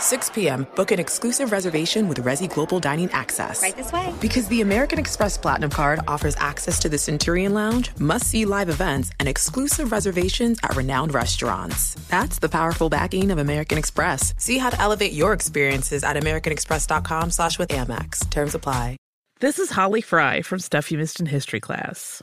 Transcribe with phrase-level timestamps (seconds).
[0.00, 3.62] 6 p.m., book an exclusive reservation with Resy Global Dining Access.
[3.62, 4.12] Right this way.
[4.20, 8.68] Because the American Express Platinum Card offers access to the Centurion Lounge, must see live
[8.68, 11.94] events, and exclusive reservations at renowned restaurants.
[12.08, 14.34] That's the powerful backing of American Express.
[14.38, 18.28] See how to elevate your experiences at AmericanExpress.com slash with Amex.
[18.30, 18.96] Terms apply.
[19.40, 22.22] This is Holly Fry from Stuff You Missed in History class.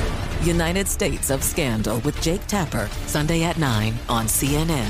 [0.43, 4.89] United States of Scandal with Jake Tapper, Sunday at 9 on CNN.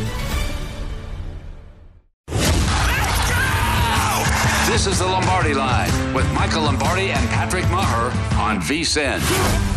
[4.67, 9.70] This is the Lombardi Line with Michael Lombardi and Patrick Meagher on VSIN.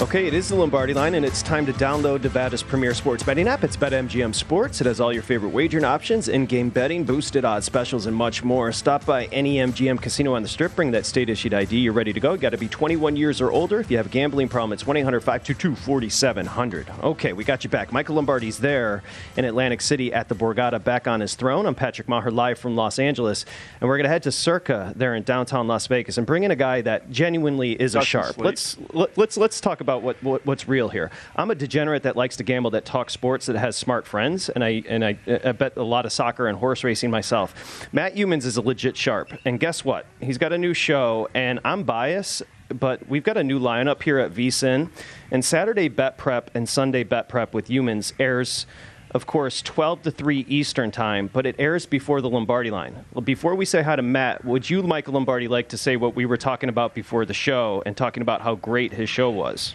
[0.00, 3.48] Okay, it is the Lombardi line, and it's time to download Nevada's premier sports betting
[3.48, 3.64] app.
[3.64, 4.80] It's BetMGM Sports.
[4.80, 8.70] It has all your favorite wagering options, in-game betting, boosted odds specials, and much more.
[8.70, 10.76] Stop by any MGM casino on the Strip.
[10.76, 11.78] Bring that state-issued ID.
[11.78, 12.34] You're ready to go.
[12.34, 13.80] You got to be 21 years or older.
[13.80, 17.02] If you have a gambling problem, it's 1-800-522-4700.
[17.02, 17.92] Okay, we got you back.
[17.92, 19.02] Michael Lombardi's there
[19.36, 21.66] in Atlantic City at the Borgata, back on his throne.
[21.66, 23.44] I'm Patrick Meagher, live from Los Angeles,
[23.80, 26.52] and we're going to head to Circa there in downtown Las Vegas and bring in
[26.52, 28.38] a guy that genuinely is a sharp.
[28.38, 31.10] Let's let, let's let's talk about what, what what's real here.
[31.36, 34.62] I'm a degenerate that likes to gamble, that talks sports, that has smart friends, and
[34.62, 37.88] I and I, I bet a lot of soccer and horse racing myself.
[37.92, 40.06] Matt Youmans is a legit sharp, and guess what?
[40.20, 42.42] He's got a new show, and I'm biased.
[42.68, 44.90] But we've got a new lineup here at VSIN,
[45.30, 48.66] and Saturday Bet Prep and Sunday Bet Prep with Youmans airs
[49.12, 53.04] of course, 12 to 3 Eastern time, but it airs before the Lombardi line.
[53.12, 56.14] Well, before we say hi to Matt, would you, Michael Lombardi, like to say what
[56.14, 59.74] we were talking about before the show and talking about how great his show was?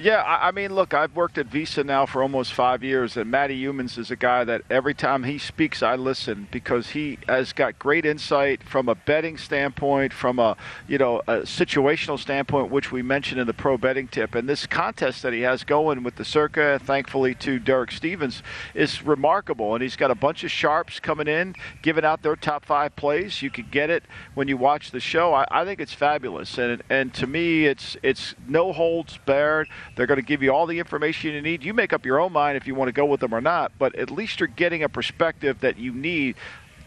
[0.00, 3.60] Yeah, I, mean, look, I've worked at VSIN now for almost five years, and Matty
[3.60, 7.80] Youmans is a guy that every time he speaks, I listen because he has got
[7.80, 13.02] great insight from a betting standpoint, from a you know a situational standpoint, which we
[13.02, 14.36] mentioned in the pro betting tip.
[14.36, 18.44] And this contest that he has going with the Circa, thankfully to Derek Stevens,
[18.74, 19.74] is remarkable.
[19.74, 23.42] And he's got a bunch of sharps coming in, giving out their top five plays.
[23.42, 24.04] You could get it
[24.34, 25.34] when you watch the show.
[25.34, 29.66] I, I think it's fabulous, and and to me, it's it's no holds barred.
[29.98, 31.64] They're going to give you all the information you need.
[31.64, 33.72] You make up your own mind if you want to go with them or not,
[33.80, 36.36] but at least you're getting a perspective that you need.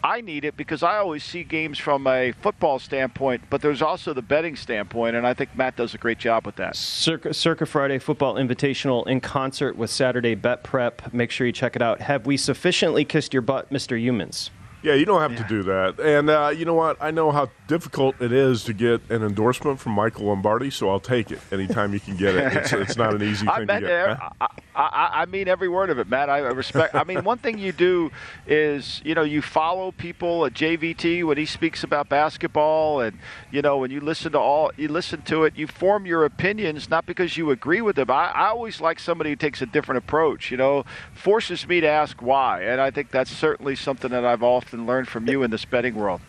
[0.02, 4.14] I need it because I always see games from a football standpoint, but there's also
[4.14, 6.74] the betting standpoint, and I think Matt does a great job with that.
[6.74, 11.12] Circa, Circa Friday Football Invitational in concert with Saturday Bet Prep.
[11.12, 12.00] Make sure you check it out.
[12.00, 14.02] Have we sufficiently kissed your butt, Mr.
[14.02, 14.48] Youmans?
[14.82, 16.00] Yeah, you don't have to do that.
[16.00, 16.96] And uh, you know what?
[17.00, 21.00] I know how difficult it is to get an endorsement from Michael Lombardi, so I'll
[21.00, 22.52] take it anytime you can get it.
[22.52, 24.18] It's, it's not an easy thing to get.
[24.18, 24.30] Huh?
[24.40, 26.28] I, I, I mean every word of it, Matt.
[26.28, 26.96] I respect.
[26.96, 28.10] I mean, one thing you do
[28.46, 33.18] is you know you follow people at JVT when he speaks about basketball, and
[33.52, 36.90] you know when you listen to all you listen to it, you form your opinions
[36.90, 38.10] not because you agree with them.
[38.10, 40.50] I, I always like somebody who takes a different approach.
[40.50, 40.84] You know,
[41.14, 45.08] forces me to ask why, and I think that's certainly something that I've often learned
[45.08, 46.20] from you in this betting world.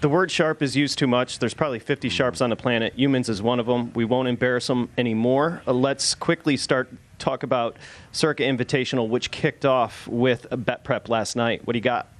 [0.00, 1.38] The word sharp is used too much.
[1.38, 2.96] There's probably 50 sharps on the planet.
[2.98, 3.92] Youmans is one of them.
[3.94, 5.62] We won't embarrass them anymore.
[5.66, 7.78] Uh, let's quickly start talk about
[8.12, 11.66] Circa Invitational, which kicked off with a bet prep last night.
[11.66, 12.12] What do you got?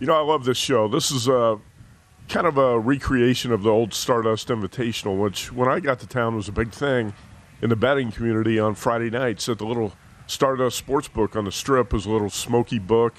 [0.00, 0.88] You know, I love this show.
[0.88, 1.60] This is a
[2.28, 6.34] kind of a recreation of the old Stardust Invitational, which when I got to town
[6.34, 7.14] was a big thing
[7.62, 9.92] in the betting community on Friday nights at the little
[10.26, 11.86] Stardust Sports Book on the Strip.
[11.86, 13.14] It was a little smoky book.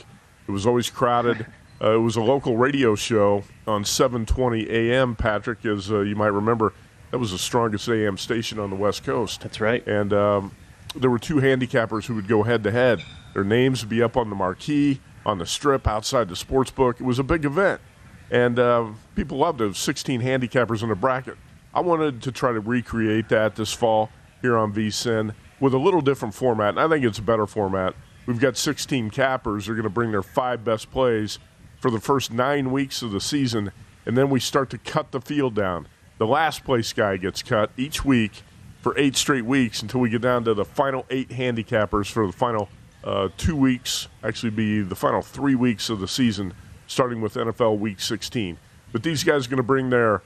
[0.48, 1.46] It was always crowded.
[1.82, 5.16] Uh, it was a local radio show on 7:20 a.m.
[5.16, 6.74] Patrick, as uh, you might remember,
[7.12, 9.42] that was the strongest AM station on the West Coast.
[9.42, 9.86] That's right.
[9.88, 10.52] And um,
[10.96, 13.04] there were two handicappers who would go head to head.
[13.34, 17.00] Their names would be up on the marquee on the strip outside the sports book.
[17.00, 17.82] It was a big event,
[18.30, 19.66] and uh, people loved it.
[19.66, 21.38] It 16 handicappers in a bracket.
[21.74, 24.10] I wanted to try to recreate that this fall
[24.42, 27.96] here on VSIN with a little different format, and I think it's a better format.
[28.26, 29.66] We've got 16 cappers.
[29.66, 31.38] They're going to bring their five best plays
[31.80, 33.72] for the first nine weeks of the season,
[34.06, 35.88] and then we start to cut the field down.
[36.18, 38.44] The last place guy gets cut each week
[38.82, 42.34] for eight straight weeks until we get down to the final eight handicappers for the
[42.34, 42.70] final
[43.04, 46.54] uh, two weeks, actually, be the final three weeks of the season,
[46.88, 48.58] starting with NFL Week 16.
[48.92, 50.22] But these guys are going to bring their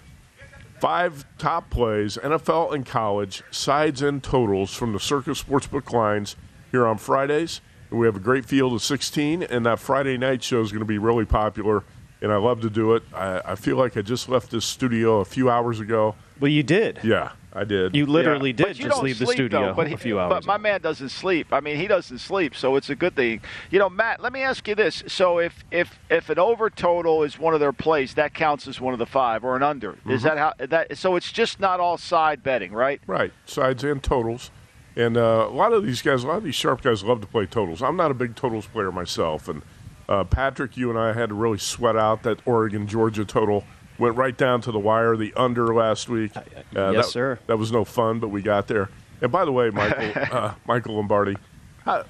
[0.79, 6.35] five top plays, NFL and college, sides and totals from the Circa Sportsbook lines
[6.71, 7.61] here on Fridays.
[7.91, 10.79] And we have a great field of 16, and that Friday night show is going
[10.81, 11.83] to be really popular,
[12.21, 13.03] and I love to do it.
[13.13, 16.15] I, I feel like I just left this studio a few hours ago.
[16.39, 16.99] Well, you did.
[17.03, 17.95] Yeah, I did.
[17.95, 18.57] You literally Yeah.
[18.57, 20.29] did But you just don't leave the studio though, but a few hours.
[20.29, 21.47] But my man doesn't sleep.
[21.51, 23.41] I mean, he doesn't sleep, so it's a good thing.
[23.71, 24.21] You know, Matt.
[24.21, 27.59] Let me ask you this: so if if if an over total is one of
[27.59, 29.97] their plays, that counts as one of the five, or an under.
[30.07, 30.23] Is Mhm.
[30.23, 30.97] that how that?
[30.97, 33.01] So it's just not all side betting, right?
[33.07, 34.51] Right, sides and totals.
[34.99, 37.27] And uh, a lot of these guys, a lot of these sharp guys love to
[37.27, 37.81] play totals.
[37.81, 39.47] I'm not a big totals player myself.
[39.47, 39.61] And
[40.09, 43.63] uh, Patrick, you and I had to really sweat out that Oregon Georgia total.
[43.97, 46.35] Went right down to the wire, the under last week.
[46.35, 46.43] Uh,
[46.73, 47.39] yes, that, sir.
[47.47, 48.89] That was no fun, but we got there.
[49.21, 51.37] And by the way, Michael, uh, Michael Lombardi,
[51.85, 52.03] how,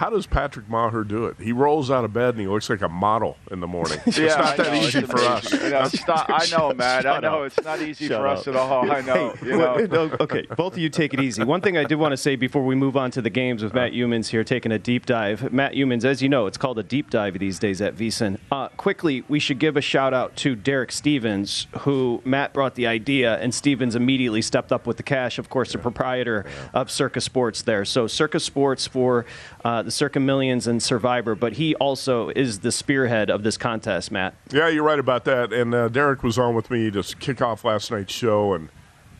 [0.00, 1.36] how does Patrick Meagher do it?
[1.38, 3.98] He rolls out of bed and he looks like a model in the morning.
[4.06, 5.52] it's yeah, not I that easy for us.
[5.52, 7.04] You know, stop- I know, Matt.
[7.04, 7.48] I know up.
[7.48, 8.38] it's not easy Shut for up.
[8.38, 8.90] us at all.
[8.90, 9.34] I know.
[9.38, 9.76] Hey, you know.
[9.76, 11.44] no, okay, both of you take it easy.
[11.44, 13.74] One thing I did want to say before we move on to the games with
[13.74, 15.52] Matt Youmans here taking a deep dive.
[15.52, 18.38] Matt Youmans, as you know, it's called a deep dive these days at VSIN.
[18.50, 22.86] Uh, quickly, we should give a shout out to Derek Stevens, who Matt brought the
[22.86, 25.38] idea, and Stevens immediately stepped up with the cash.
[25.38, 27.84] Of course, the proprietor of Circa Sports there.
[27.84, 29.26] So Circa Sports for
[29.62, 34.34] uh, the Circa and Survivor, but he also is the spearhead of this contest, Matt.
[34.52, 35.52] Yeah, you're right about that.
[35.52, 38.68] And uh, Derek was on with me to kick off last night's show, and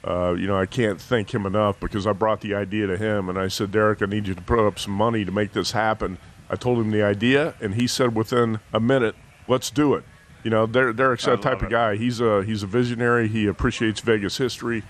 [0.04, 3.28] uh, you know I can't thank him enough because I brought the idea to him,
[3.28, 5.72] and I said, Derek, I need you to put up some money to make this
[5.72, 6.18] happen.
[6.48, 9.16] I told him the idea, and he said within a minute,
[9.48, 10.04] let's do it.
[10.44, 11.96] You know, Der- Derek's that type of guy.
[11.96, 13.26] He's a he's a visionary.
[13.26, 14.84] He appreciates Vegas history.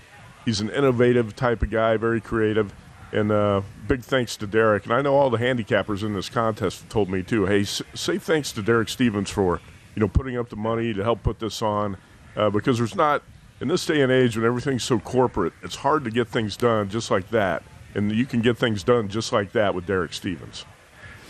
[0.45, 2.71] He's an innovative type of guy, very creative.
[3.13, 4.85] And uh, big thanks to Derek.
[4.85, 7.45] And I know all the handicappers in this contest told me too.
[7.45, 9.59] Hey, s- say thanks to Derek Stevens for
[9.95, 11.97] you know putting up the money to help put this on,
[12.37, 13.21] uh, because there's not
[13.59, 16.89] in this day and age when everything's so corporate, it's hard to get things done
[16.89, 17.63] just like that.
[17.93, 20.65] And you can get things done just like that with Derek Stevens.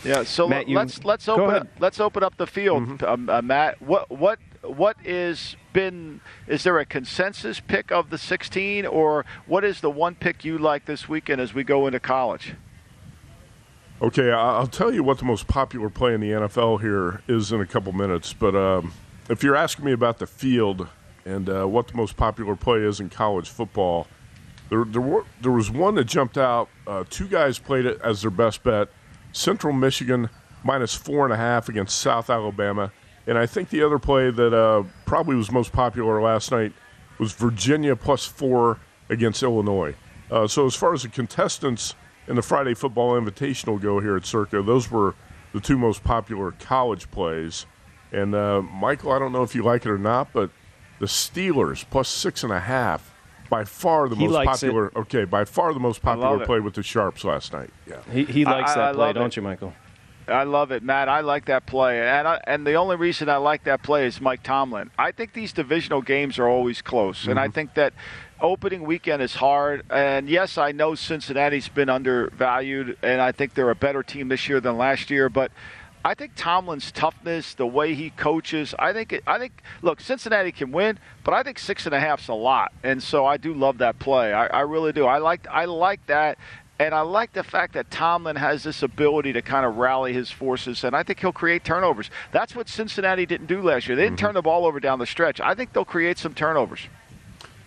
[0.04, 3.42] Yeah, so Matt, you- let's let's open up, let's open up the field, um, uh,
[3.42, 3.82] Matt.
[3.82, 6.20] What what what is been?
[6.46, 10.58] Is there a consensus pick of the 16, or what is the one pick you
[10.58, 12.54] like this weekend as we go into college?
[14.00, 17.60] Okay, I'll tell you what the most popular play in the NFL here is in
[17.60, 18.32] a couple minutes.
[18.32, 18.92] But um,
[19.28, 20.88] if you're asking me about the field
[21.24, 24.08] and uh, what the most popular play is in college football,
[24.70, 26.68] there, there, were, there was one that jumped out.
[26.84, 28.88] Uh, two guys played it as their best bet
[29.32, 30.28] Central Michigan
[30.64, 32.90] minus four and a half against South Alabama.
[33.26, 36.72] And I think the other play that uh, probably was most popular last night
[37.18, 38.78] was Virginia plus four
[39.08, 39.94] against Illinois.
[40.30, 41.94] Uh, so as far as the contestants
[42.26, 45.14] in the Friday Football Invitational go here at Circa, those were
[45.52, 47.66] the two most popular college plays.
[48.10, 50.50] And uh, Michael, I don't know if you like it or not, but
[50.98, 53.14] the Steelers plus six and a half,
[53.50, 54.66] by far the He most likes it.
[54.66, 54.92] popular.
[54.96, 57.70] Okay, by far the most popular play with the Sharps last night.
[57.86, 58.00] Yeah.
[58.10, 59.74] He, he likes I- that I play, don't you, Michael?
[60.28, 61.08] I love it, Matt.
[61.08, 64.20] I like that play, and I, and the only reason I like that play is
[64.20, 64.90] Mike Tomlin.
[64.98, 67.52] I think these divisional games are always close, and I mm-hmm.
[67.52, 67.92] think that
[68.40, 69.84] opening weekend is hard.
[69.90, 74.48] And yes, I know Cincinnati's been undervalued, and I think they're a better team this
[74.48, 75.50] year than last year, but.
[76.04, 80.50] I think Tomlin's toughness, the way he coaches, I think it, I think look, Cincinnati
[80.50, 83.54] can win, but I think six and a half's a lot, and so I do
[83.54, 84.32] love that play.
[84.32, 85.06] I, I really do.
[85.06, 86.38] I like I like that,
[86.82, 90.30] and I like the fact that Tomlin has this ability to kind of rally his
[90.30, 92.10] forces, and I think he'll create turnovers.
[92.32, 93.96] That's what Cincinnati didn't do last year.
[93.96, 94.26] They didn't mm-hmm.
[94.26, 95.40] turn the ball over down the stretch.
[95.40, 96.80] I think they'll create some turnovers.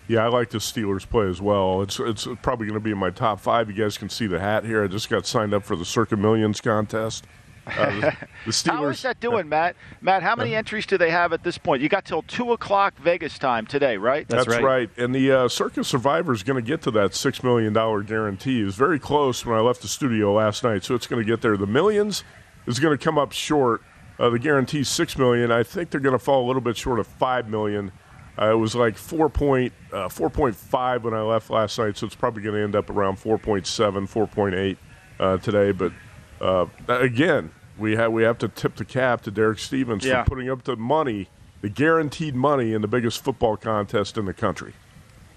[0.07, 1.81] Yeah, I like the Steelers play as well.
[1.81, 3.69] It's it's probably going to be in my top five.
[3.71, 4.83] You guys can see the hat here.
[4.83, 7.25] I just got signed up for the Circa Millions contest.
[7.65, 8.71] Uh, the, the Steelers.
[8.71, 9.75] How is that doing, Matt?
[10.01, 11.81] Matt, how many entries do they have at this point?
[11.81, 14.27] You got till two o'clock Vegas time today, right?
[14.27, 14.89] That's right.
[14.97, 18.61] And the uh, Circa Survivor is going to get to that six million dollar guarantee.
[18.61, 21.29] It was very close when I left the studio last night, so it's going to
[21.29, 21.57] get there.
[21.57, 22.23] The millions
[22.67, 23.81] is going to come up short.
[24.17, 25.51] Uh, the guarantee is six million.
[25.51, 27.91] I think they're going to fall a little bit short of five million.
[28.37, 31.97] Uh, it was like four point uh, four point five when I left last night,
[31.97, 33.63] so it's probably going to end up around 4.7,
[34.09, 34.77] 4.8
[35.19, 35.71] uh, today.
[35.71, 35.93] But
[36.45, 40.23] uh, again, we have we have to tip the cap to Derek Stevens Yeah.
[40.23, 41.27] for putting up the money,
[41.61, 44.73] the guaranteed money in the biggest football contest in the country.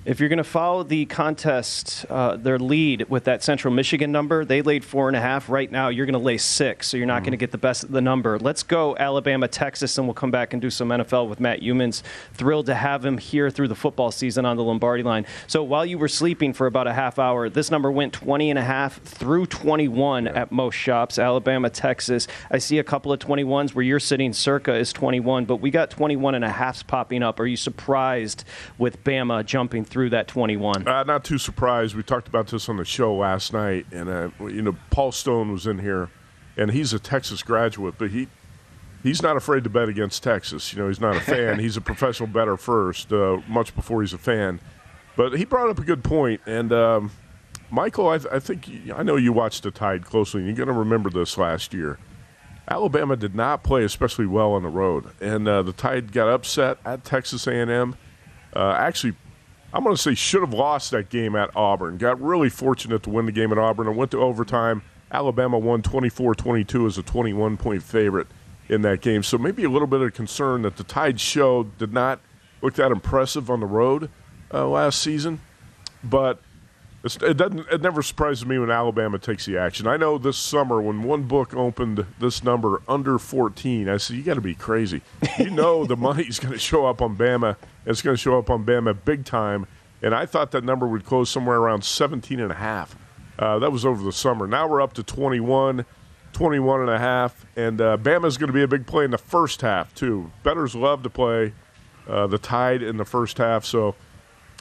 [0.05, 4.45] If you're going to follow the contest, uh, their lead with that Central Michigan number,
[4.45, 5.51] they laid four and a half.
[5.51, 7.59] Right now, you're going to lay six, so you're not mm going to get the
[7.59, 8.39] best of the number.
[8.39, 12.03] Let's go Alabama, Texas, and we'll come back and do some NFL with Matt Youmans.
[12.33, 15.27] Thrilled to have him here through the football season on the Lombardi line.
[15.49, 18.59] So while you were sleeping for about a half hour, this number went 20 and
[18.59, 20.33] a half through 21 yeah.
[20.33, 21.19] at most shops.
[21.19, 22.29] Alabama, Texas.
[22.51, 25.91] I see a couple of 21s where you're sitting circa is 21, but we got
[25.91, 27.41] 21 and a halfs popping up.
[27.41, 28.45] Are you surprised
[28.79, 30.11] with Bama jumping through?
[30.11, 30.87] that 21?
[30.87, 31.95] Uh, not too surprised.
[31.95, 35.53] We talked about this on the show last night, and uh, you know Paul Stone
[35.53, 36.11] was in here,
[36.57, 38.29] and he's a Texas graduate, but he
[39.03, 40.73] he's not afraid to bet against Texas.
[40.73, 41.59] You know, he's not a fan.
[41.61, 44.61] he's a professional better first, uh, much before he's a fan.
[45.17, 47.11] But he brought up a good point, and um,
[47.71, 50.75] Michael, I, th- I think I know you watched the Tide closely, and you're going
[50.75, 51.99] to remember this last year.
[52.71, 56.79] Alabama did not play especially well on the road, and uh, the Tide got upset
[56.85, 57.97] at Texas A&M.
[58.55, 59.15] Uh, actually,
[59.73, 61.99] I'm going to say should have lost that game at Auburn.
[61.99, 64.83] Got really fortunate to win the game at Auburn and went to overtime.
[65.11, 68.27] Alabama won 24 22 as a 21 point favorite
[68.69, 69.23] in that game.
[69.23, 72.21] So maybe a little bit of concern that the Tide show did not
[72.63, 74.11] look that impressive on the road
[74.53, 75.41] uh, last season.
[76.03, 76.41] But
[77.05, 77.67] it doesn't.
[77.71, 79.87] It never surprises me when Alabama takes the action.
[79.87, 84.23] I know this summer when one book opened this number under 14, I said you
[84.23, 85.03] got to be crazy.
[85.39, 87.57] You know the money's going to show up on Bama.
[87.87, 89.67] It's going to show up on Bama big time.
[90.03, 92.97] And I thought that number would close somewhere around 17 and a half.
[93.39, 94.47] Uh, that was over the summer.
[94.47, 95.85] Now we're up to 21,
[96.33, 99.19] 21 and a half, and uh, Bama's going to be a big play in the
[99.19, 100.31] first half too.
[100.43, 101.53] Betters love to play
[102.09, 103.95] uh, the Tide in the first half, so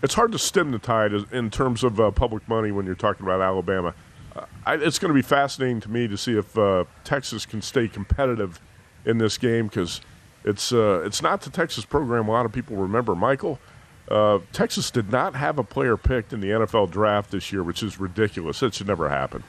[0.04, 3.26] it's hard to stem the tide in terms of uh, public money when you're talking
[3.26, 3.94] about Alabama.
[4.36, 7.62] Uh, I, it's going to be fascinating to me to see if uh, Texas can
[7.62, 8.62] stay competitive
[9.06, 10.02] in this game because
[10.44, 13.16] it's uh, it's not the Texas program a lot of people remember.
[13.16, 13.60] Michael,
[14.10, 17.82] uh, Texas did not have a player picked in the NFL draft this year, which
[17.82, 18.62] is ridiculous.
[18.62, 19.44] It should never happen.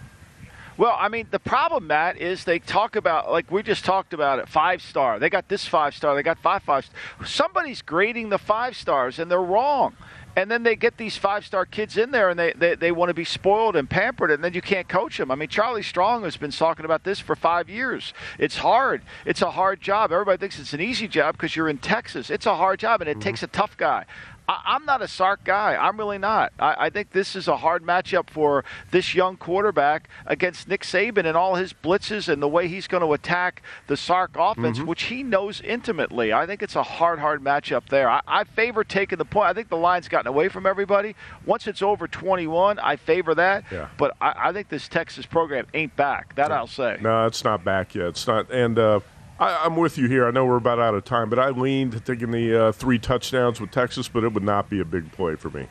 [0.78, 4.38] Well, I mean, the problem, Matt, is they talk about like we just talked about
[4.38, 5.18] it, five star.
[5.18, 6.14] They got this five star.
[6.14, 6.88] They got five five.
[7.26, 9.96] Somebody's grading the five stars, and they're wrong
[10.36, 13.10] and then they get these five star kids in there and they, they, they want
[13.10, 15.30] to be spoiled and pampered and then you can't coach them.
[15.30, 18.14] I mean charlie strong has been talking about this for five years.
[18.38, 19.02] It's hard.
[19.24, 20.12] It's a hard job.
[20.12, 22.30] Everybody thinks it's an easy job because you're in texas.
[22.30, 23.20] It's a hard job and it mm-hmm.
[23.20, 24.04] takes a tough guy
[24.48, 25.76] I, am not a Sark guy.
[25.76, 26.52] I'm really not.
[26.58, 31.26] I, I, think this is a hard matchup for this young quarterback against Nick Saban
[31.26, 34.86] and all his blitzes and the way he's going to attack the Sark offense, mm-hmm.
[34.86, 36.32] which he knows intimately.
[36.32, 38.08] I think it's a hard, hard matchup there.
[38.08, 39.50] I, I favor taking the point.
[39.50, 41.14] I think the line's gotten away from everybody.
[41.44, 43.64] Once it's over 21, I favor that.
[43.70, 43.88] Yeah.
[43.98, 46.34] But I, I think this Texas program ain't back.
[46.36, 46.96] That I'll say.
[47.02, 48.06] No, it's not back yet.
[48.06, 48.50] It's not.
[48.50, 49.00] And uh,
[49.38, 50.26] I, am with you here.
[50.26, 53.60] I know we're about out of time, but I leaned taking the uh, three touchdowns
[53.60, 55.68] with Texas, but it would not be a big play for me.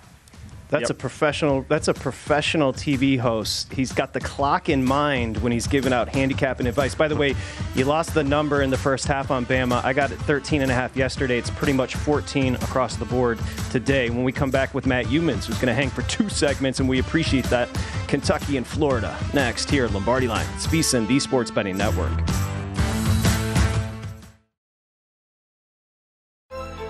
[0.69, 0.89] That's yep.
[0.91, 1.65] a professional.
[1.69, 3.71] That's a professional TV host.
[3.71, 6.93] He's got the clock in mind when he's giving out handicap and advice.
[6.93, 7.35] By the way,
[7.73, 9.83] you lost the number in the first half on Bama.
[9.85, 11.37] I got it 13 and a half yesterday.
[11.37, 13.39] It's pretty much 14 across the board
[13.71, 14.09] today.
[14.09, 16.89] When we come back with Matt Youmans, who's going to hang for two segments, and
[16.89, 17.69] we appreciate that.
[18.09, 20.45] Kentucky and Florida next here at Lombardi Line.
[20.55, 22.11] It's VSiN, the Sports Betting Network.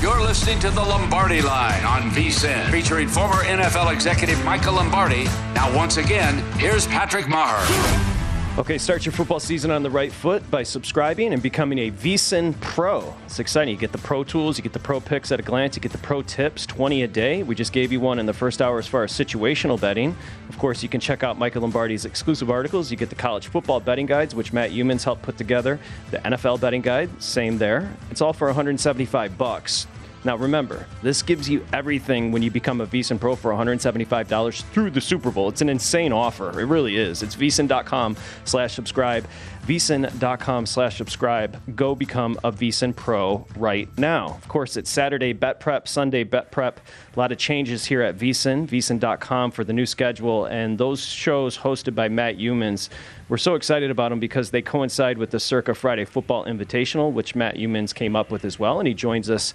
[0.00, 5.24] You're listening to the Lombardi Line on VSIN, featuring former NFL executive Michael Lombardi.
[5.54, 8.17] Now, once again, here's Patrick Meagher.
[8.58, 12.60] Okay, start your football season on the right foot by subscribing and becoming a VSIN
[12.60, 13.14] Pro.
[13.24, 13.72] It's exciting.
[13.72, 15.92] You get the pro tools, you get the pro picks at a glance, you get
[15.92, 17.44] the pro tips, 20 a day.
[17.44, 20.16] We just gave you one in the first hour as far as situational betting.
[20.48, 22.90] Of course, you can check out Michael Lombardi's exclusive articles.
[22.90, 25.78] You get the college football betting guides, which Matt Youmans helped put together.
[26.10, 27.94] The NFL betting guide, same there.
[28.10, 29.86] It's all for 175 bucks.
[30.24, 34.90] Now remember, this gives you everything when you become a VSIN Pro for $175 through
[34.90, 35.48] the Super Bowl.
[35.48, 36.60] It's an insane offer.
[36.60, 37.22] It really is.
[37.22, 39.26] It's VSIN.com slash subscribe.
[39.66, 41.76] VSIN.com slash subscribe.
[41.76, 44.28] Go become a VSIN Pro right now.
[44.28, 46.80] Of course, it's Saturday Bet Prep, Sunday Bet Prep.
[47.14, 50.46] A lot of changes here at VSIN, VSIN.com for the new schedule.
[50.46, 52.88] And those shows hosted by Matt Youmans,
[53.28, 57.34] we're so excited about them because they coincide with the Circa Friday Football Invitational, which
[57.34, 58.78] Matt Youmans came up with as well.
[58.80, 59.52] And he joins us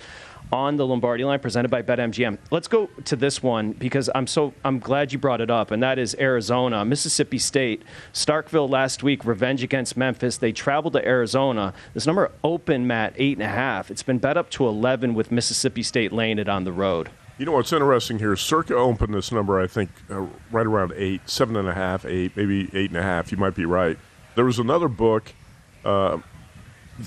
[0.53, 2.37] on the Lombardi line presented by BetMGM.
[2.51, 5.81] Let's go to this one because I'm so I'm glad you brought it up, and
[5.81, 7.81] that is Arizona, Mississippi State,
[8.13, 10.37] Starkville last week, revenge against Memphis.
[10.37, 11.73] They traveled to Arizona.
[11.95, 13.89] This number open, Matt, eight and a half.
[13.89, 17.09] It's been bet up to 11 with Mississippi State laying it on the road.
[17.39, 18.35] You know what's interesting here?
[18.35, 22.37] Circa opened this number, I think, uh, right around eight, seven and a half, eight,
[22.37, 23.31] maybe eight and a half.
[23.31, 23.97] You might be right.
[24.35, 25.33] There was another book
[25.83, 26.19] uh,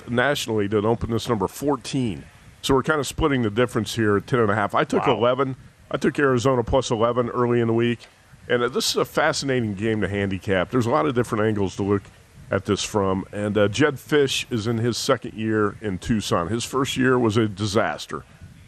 [0.09, 2.25] nationally that opened this number 14
[2.67, 4.75] so we're kind of splitting the difference here at 10 and a half.
[4.75, 5.17] I took wow.
[5.17, 5.55] 11.
[5.89, 8.01] I took Arizona plus 11 early in the week.
[8.49, 10.71] And uh, this is a fascinating game to handicap.
[10.71, 12.03] There's a lot of different angles to look
[12.51, 13.25] at this from.
[13.31, 16.49] And uh, Jedd Fisch is in his second year in Tucson.
[16.49, 18.25] His first year was a disaster.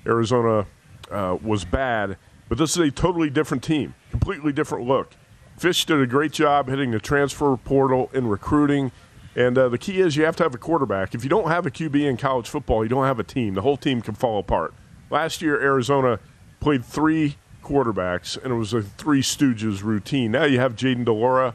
[0.07, 0.67] Arizona
[1.11, 5.11] uh, was bad, but this is a totally different team, completely different look.
[5.59, 8.93] Fisch did a great job hitting the transfer portal in recruiting.
[9.37, 11.15] And uh, the key is you have to have a quarterback.
[11.15, 13.55] If you don't have a QB in college football, you don't have a team.
[13.55, 14.75] The whole team can fall apart.
[15.11, 16.19] Last year, Arizona
[16.61, 20.33] played three quarterbacks, and it was a Three Stooges routine.
[20.33, 21.55] Now you have Jayden de Laura,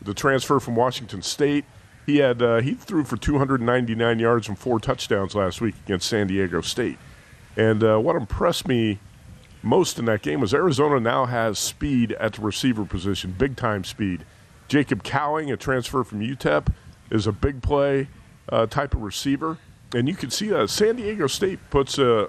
[0.00, 1.64] the transfer from Washington State.
[2.04, 6.28] He had uh, he threw for 299 yards and four touchdowns last week against San
[6.28, 6.98] Diego State.
[7.56, 9.00] And uh, what impressed me
[9.62, 13.82] most in that game was Arizona now has speed at the receiver position, big time
[13.82, 14.24] speed.
[14.68, 16.72] Jacob Cowing, a transfer from UTEP,
[17.10, 18.08] is a big play
[18.48, 19.58] uh, type of receiver.
[19.94, 22.28] And you can see that San Diego State puts a,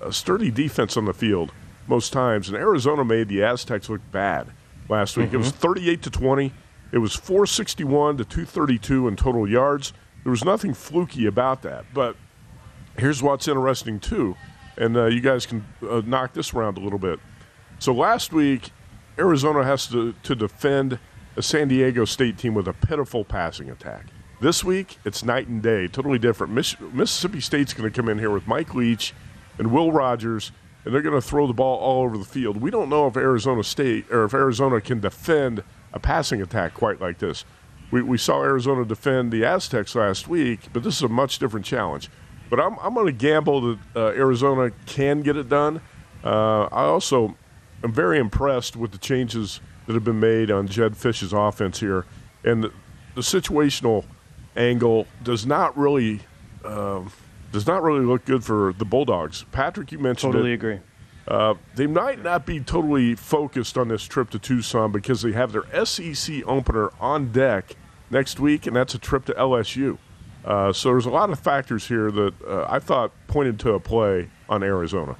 [0.00, 1.52] a sturdy defense on the field
[1.86, 4.48] most times, and Arizona made the Aztecs look bad
[4.88, 5.26] last week.
[5.26, 5.36] Mm-hmm.
[5.36, 5.58] It was mm-hmm.
[5.58, 6.52] 38 to 20.
[6.92, 9.92] It was 461 to 232 in total yards.
[10.24, 11.84] There was nothing fluky about that.
[11.94, 12.16] But
[12.98, 14.36] here's what's interesting too,
[14.76, 17.20] and uh, you guys can uh, knock this around a little bit.
[17.78, 18.70] So last week,
[19.18, 20.98] Arizona has to, to defend
[21.36, 24.06] a San Diego State team with a pitiful passing attack.
[24.40, 26.52] This week, it's night and day, totally different.
[26.52, 29.14] Miss- Mississippi State's going to come in here with Mike Leach
[29.58, 30.52] and Will Rogers,
[30.84, 32.58] and they're going to throw the ball all over the field.
[32.58, 37.00] We don't know if Arizona State or if Arizona can defend a passing attack quite
[37.00, 37.44] like this.
[37.90, 41.64] We, we saw Arizona defend the Aztecs last week, but this is a much different
[41.64, 42.10] challenge.
[42.50, 45.80] But I'm, I'm going to gamble that uh, Arizona can get it done.
[46.24, 47.36] Uh, I also
[47.84, 52.04] am very impressed with the changes– that have been made on Jedd Fisch's offense here,
[52.44, 52.72] and the,
[53.14, 54.04] the situational
[54.56, 56.20] angle does not really
[56.64, 57.12] um,
[57.52, 59.44] does not really look good for the Bulldogs.
[59.52, 60.54] Patrick, you mentioned totally it.
[60.54, 60.80] agree.
[61.28, 65.52] Uh, they might not be totally focused on this trip to Tucson because they have
[65.52, 67.74] their SEC opener on deck
[68.10, 69.98] next week, and that's a trip to LSU.
[70.44, 73.80] Uh, so there's a lot of factors here that uh, I thought pointed to a
[73.80, 75.16] play on Arizona.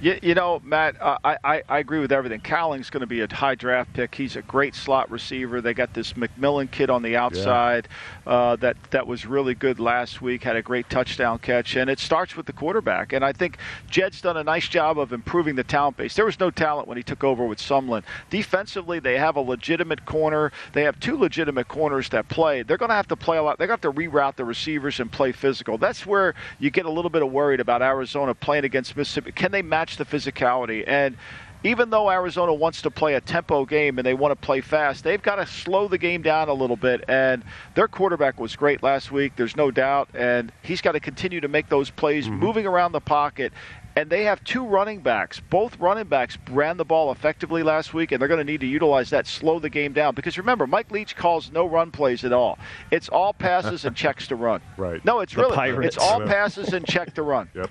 [0.00, 2.40] You, you know, Matt, uh, I, I, agree with everything.
[2.40, 4.14] Cowing's going to be a high draft pick.
[4.14, 5.60] He's a great slot receiver.
[5.60, 7.88] They got this McMillan kid on the outside
[8.26, 8.32] yeah.
[8.32, 10.42] uh, that that was really good last week.
[10.42, 13.12] Had a great touchdown catch, and it starts with the quarterback.
[13.12, 16.14] And I think Jedd's done a nice job of improving the talent base.
[16.14, 18.02] There was no talent when he took over with Sumlin.
[18.30, 20.50] Defensively, they have a legitimate corner.
[20.72, 22.62] They have two legitimate corners that play.
[22.62, 23.58] They're going to have to play a lot.
[23.58, 25.78] They're going to have to reroute the receivers and play physical.
[25.78, 29.30] That's where you get a little bit of worried about Arizona playing against Mississippi.
[29.32, 30.84] Can they match the physicality.
[30.86, 31.16] And
[31.64, 35.02] even though Arizona wants to play a tempo game and they want to play fast,
[35.02, 37.04] they've got to slow the game down a little bit.
[37.08, 37.42] And
[37.74, 40.10] their quarterback was great last week, there's no doubt.
[40.12, 42.38] And he's got to continue to make those plays, mm-hmm.
[42.38, 43.52] moving around the pocket.
[43.96, 45.40] And they have two running backs.
[45.40, 48.66] Both running backs ran the ball effectively last week, and they're going to need to
[48.66, 50.16] utilize that, slow the game down.
[50.16, 52.58] Because remember, Mike Leach calls no run plays at all.
[52.90, 54.60] It's all passes and checks to run.
[54.76, 55.02] Right.
[55.04, 55.96] No, it's the really Pirates.
[55.96, 57.48] it's all passes and check to run.
[57.54, 57.70] Yep.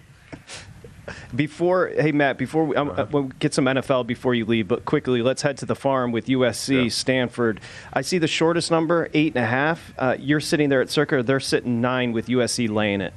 [1.35, 3.07] Before, hey Matt, before we, um, uh-huh.
[3.11, 6.27] we'll get some NFL before you leave, but quickly, let's head to the farm with
[6.27, 6.89] USC, yeah.
[6.89, 7.59] Stanford.
[7.91, 9.93] I see the shortest number, eight and a half.
[9.97, 11.23] Uh, you're sitting there at Circa.
[11.23, 13.13] They're sitting nine with USC laying it.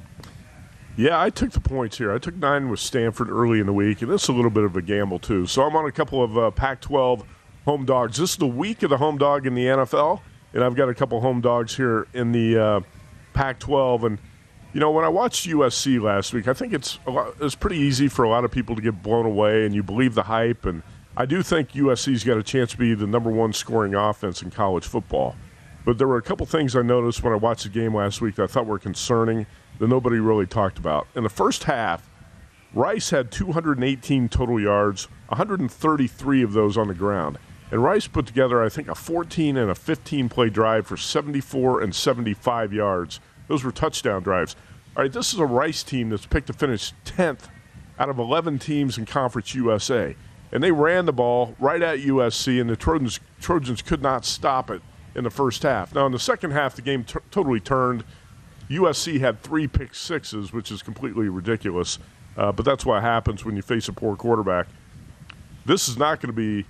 [0.97, 2.11] Yeah, I took the points here.
[2.11, 4.63] I took nine with Stanford early in the week, and this is a little bit
[4.63, 5.45] of a gamble, too.
[5.45, 7.23] So I'm on a couple of uh, Pac 12
[7.65, 8.17] home dogs.
[8.17, 10.21] This is the week of the home dog in the NFL,
[10.53, 12.81] and I've got a couple home dogs here in the uh,
[13.33, 14.03] Pac 12.
[14.05, 14.19] And,
[14.73, 18.07] you know, when I watched USC last week, I think it's, lot, it's pretty easy
[18.07, 20.65] for a lot of people to get blown away, and you believe the hype.
[20.65, 20.83] And
[21.15, 24.51] I do think USC's got a chance to be the number one scoring offense in
[24.51, 25.35] college football.
[25.85, 28.35] But there were a couple things I noticed when I watched the game last week
[28.35, 29.47] that I thought were concerning
[29.79, 31.07] that nobody really talked about.
[31.15, 32.09] In the first half,
[32.73, 37.37] Rice had 218 total yards, 133 of those on the ground.
[37.71, 41.81] And Rice put together, I think, a 14 and a 15 play drive for 74
[41.81, 43.19] and 75 yards.
[43.47, 44.55] Those were touchdown drives.
[44.95, 47.49] All right, this is a Rice team that's picked to finish 10th
[47.99, 50.15] out of 11 teams in Conference USA.
[50.51, 54.71] And they ran the ball right at USC, and the Trojans, Trojans could not stop
[54.71, 54.81] it
[55.13, 55.93] in the first half.
[55.93, 58.03] Now, in the second half, the game t- totally turned.
[58.69, 61.99] USC had three pick sixes, which is completely ridiculous.
[62.37, 64.67] Uh, but that's what happens when you face a poor quarterback.
[65.65, 66.67] This is not going to be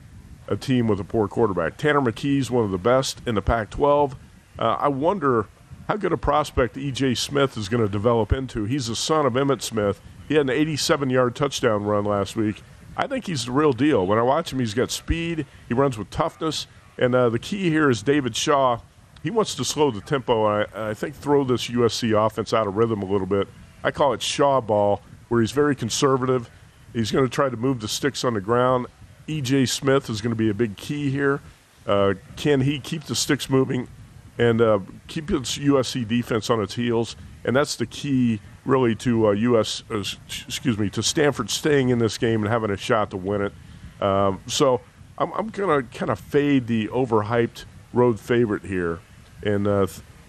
[0.47, 1.77] a team with a poor quarterback.
[1.77, 4.15] Tanner McKee's one of the best in the Pac 12.
[4.57, 5.47] Uh, I wonder
[5.87, 7.15] how good a prospect E.J.
[7.15, 8.65] Smith is going to develop into.
[8.65, 10.01] He's the son of Emmitt Smith.
[10.27, 12.61] He had an 87 yard touchdown run last week.
[12.95, 14.05] I think he's the real deal.
[14.05, 16.67] When I watch him, he's got speed, he runs with toughness.
[16.97, 18.79] And uh, the key here is David Shaw
[19.23, 22.67] he wants to slow the tempo and I, I, think throw this USC offense out
[22.67, 23.47] of rhythm a little bit.
[23.83, 26.49] I call it Shaw ball, where he's very conservative.
[26.93, 28.87] He's going to try to move the sticks on the ground.
[29.27, 31.41] EJ Smith is going to be a big key here.
[31.85, 33.87] Uh, can he keep the sticks moving
[34.37, 37.15] and uh, keep its USC defense on its heels?
[37.43, 39.83] And that's the key, really, to uh, US.
[39.89, 40.03] Uh,
[40.47, 43.53] excuse me, to Stanford staying in this game and having a shot to win it.
[44.01, 44.81] Um, so
[45.17, 48.99] I'm, I'm going to kind of fade the overhyped road favorite here
[49.43, 49.87] and uh,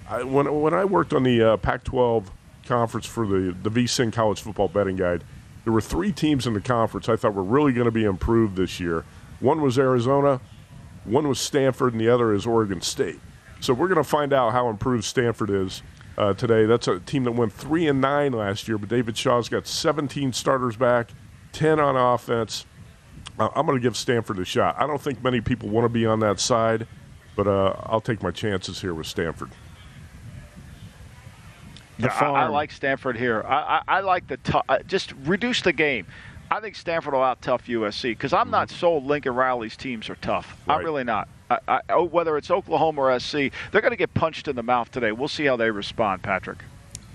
[0.08, 2.26] I, when when I worked on the uh, Pac-12
[2.66, 5.24] conference for the the VSIN College Football Betting Guide,
[5.64, 8.56] there were three teams in the conference I thought were really going to be improved
[8.56, 9.04] this year.
[9.40, 10.40] One was Arizona,
[11.04, 13.20] one was Stanford, and the other is Oregon State.
[13.60, 15.82] So we're going to find out how improved Stanford is
[16.16, 16.66] uh, today.
[16.66, 20.32] That's a team that went three and nine last year, but David Shaw's got 17
[20.32, 21.10] starters back,
[21.52, 22.66] 10 on offense.
[23.38, 24.76] I'm going to give Stanford a shot.
[24.78, 26.86] I don't think many people want to be on that side.
[27.38, 29.52] But uh, I'll take my chances here with Stanford.
[31.96, 33.44] Yeah, I, I, like Stanford here.
[33.46, 33.54] I,
[33.86, 36.08] I, I like the t- uh, just reduce the game.
[36.50, 38.50] I think Stanford will out tough USC because I'm mm-hmm.
[38.50, 40.56] not sold Lincoln Riley's teams are tough.
[40.66, 40.78] Right.
[40.78, 41.28] I'm really not.
[41.50, 44.62] I, I, oh, whether it's Oklahoma or SC, they're going to get punched in the
[44.62, 45.12] mouth today.
[45.12, 46.58] We'll see how they respond, Patrick.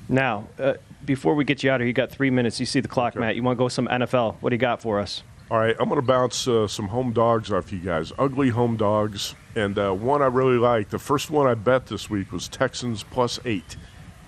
[0.09, 0.73] Now, uh,
[1.05, 2.59] before we get you out of here, you got three minutes.
[2.59, 3.19] You see the clock, okay.
[3.19, 3.35] Matt.
[3.35, 4.35] You want to go some NFL?
[4.41, 5.23] What do you got for us?
[5.51, 8.11] All right, I'm going to bounce uh, some home dogs off you guys.
[8.17, 10.89] Ugly home dogs and uh, one I really like.
[10.89, 13.77] The first one I bet this week was Texans plus eight,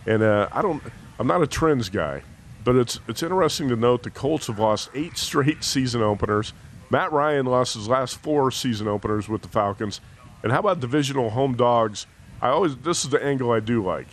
[0.06, 0.84] and uh, I don't.
[1.18, 2.22] I'm not a trends guy,
[2.64, 6.54] but it's it's interesting to note the Colts have lost eight straight season openers.
[6.90, 10.02] Matt Ryan lost his last four season openers with the Falcons.
[10.44, 12.06] And how about divisional home dogs?
[12.42, 14.08] I always this is the angle I do like.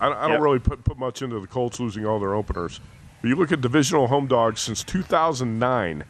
[0.00, 0.40] I, I don't yep.
[0.40, 2.80] really put put much into the Colts losing all their openers.
[3.20, 6.04] But you look at divisional home dogs since 2009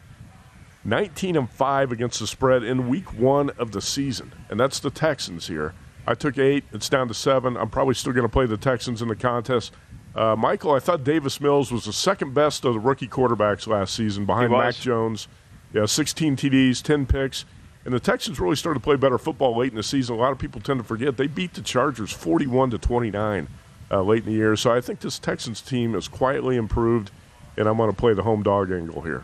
[0.83, 4.31] 19 and 5 against the spread in week one of the season.
[4.49, 5.73] And that's the Texans here.
[6.07, 6.63] I took eight.
[6.71, 7.57] It's down to seven.
[7.57, 9.73] I'm probably still going to play the Texans in the contest.
[10.15, 13.93] Uh, Michael, I thought Davis Mills was the second best of the rookie quarterbacks last
[13.93, 15.27] season behind Mac Jones.
[15.73, 17.45] Yeah, 16 TDs, 10 picks.
[17.85, 20.15] And the Texans really started to play better football late in the season.
[20.15, 23.47] A lot of people tend to forget they beat the Chargers 41 to 29
[23.89, 24.55] uh, late in the year.
[24.55, 27.11] So I think this Texans team is quietly improved,
[27.55, 29.23] and I'm going to play the home dog angle here.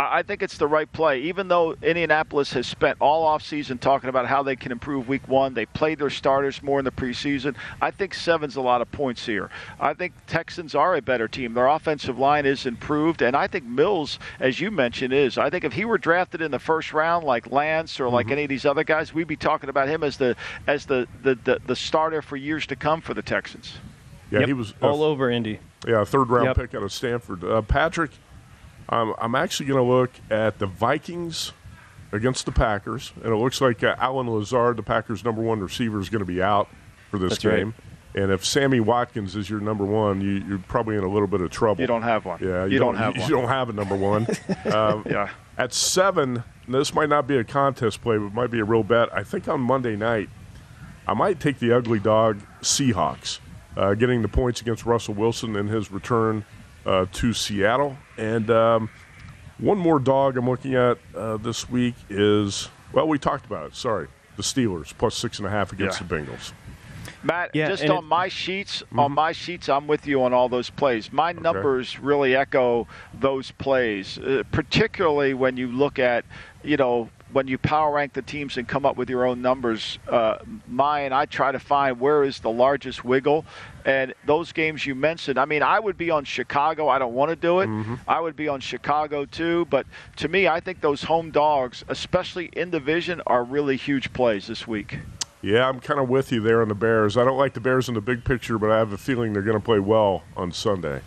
[0.00, 1.22] I think it's the right play.
[1.22, 5.54] Even though Indianapolis has spent all offseason talking about how they can improve week one,
[5.54, 7.56] they played their starters more in the preseason.
[7.82, 9.50] I think seven's a lot of points here.
[9.80, 11.52] I think Texans are a better team.
[11.52, 15.36] Their offensive line is improved, and I think Mills, as you mentioned, is.
[15.36, 18.14] I think if he were drafted in the first round like Lance or mm-hmm.
[18.14, 20.36] like any of these other guys, we'd be talking about him as the
[20.68, 23.78] as the the, the, the starter for years to come for the Texans.
[24.30, 24.48] Yeah, yep.
[24.48, 25.58] he was all uh, over Indy.
[25.88, 26.56] Yeah, third round yep.
[26.56, 27.42] pick out of Stanford.
[27.42, 28.12] Uh, Patrick–
[28.88, 31.52] um, I'm actually going to look at the Vikings
[32.12, 36.00] against the Packers, and it looks like uh, Allen Lazard, the Packers' number one receiver,
[36.00, 36.68] is going to be out
[37.10, 37.74] for this That's game.
[38.14, 38.22] Right.
[38.22, 41.40] And if Sammy Watkins is your number one, you, are probably in a little bit
[41.40, 41.82] of trouble.
[41.82, 42.40] You don't have one.
[42.42, 43.30] Yeah, you, you don't, don't, have you, one.
[43.30, 44.26] You don't have a number one.
[44.72, 45.30] um, yeah.
[45.58, 48.82] At seven, this might not be a contest play, but it might be a real
[48.82, 49.12] bet.
[49.12, 50.30] I think on Monday night,
[51.06, 53.40] I might take the ugly dog Seahawks,
[53.76, 56.44] uh, getting the points against Russell Wilson in his return
[56.88, 57.96] uh, to Seattle.
[58.16, 58.90] And um,
[59.58, 63.76] one more dog I'm looking at uh, this week is, well, we talked about it.
[63.76, 64.08] Sorry.
[64.36, 66.06] The Steelers, plus six and a half against yeah.
[66.06, 66.52] the Bengals.
[67.24, 70.48] Matt, Yeah, just on it- my sheets, on my sheets, I'm with you on all
[70.48, 71.12] those plays.
[71.12, 76.24] My numbers really echo those plays, uh, particularly when you look at,
[76.62, 79.98] you know, when you power rank the teams and come up with your own numbers.
[80.08, 83.44] Uh, mine, I try to find where is the largest wiggle,
[83.84, 85.38] and those games you mentioned.
[85.38, 86.88] I mean, I would be on Chicago.
[86.88, 87.68] I don't want to do it.
[88.06, 89.86] I would be on Chicago too, but
[90.16, 94.66] to me, I think those home dogs, especially in division, are really huge plays this
[94.66, 94.98] week.
[95.40, 97.16] Yeah, I'm kind of with you there on the Bears.
[97.16, 99.42] I don't like the Bears in the big picture, but I have a feeling they're
[99.42, 101.00] going to play well on Sunday.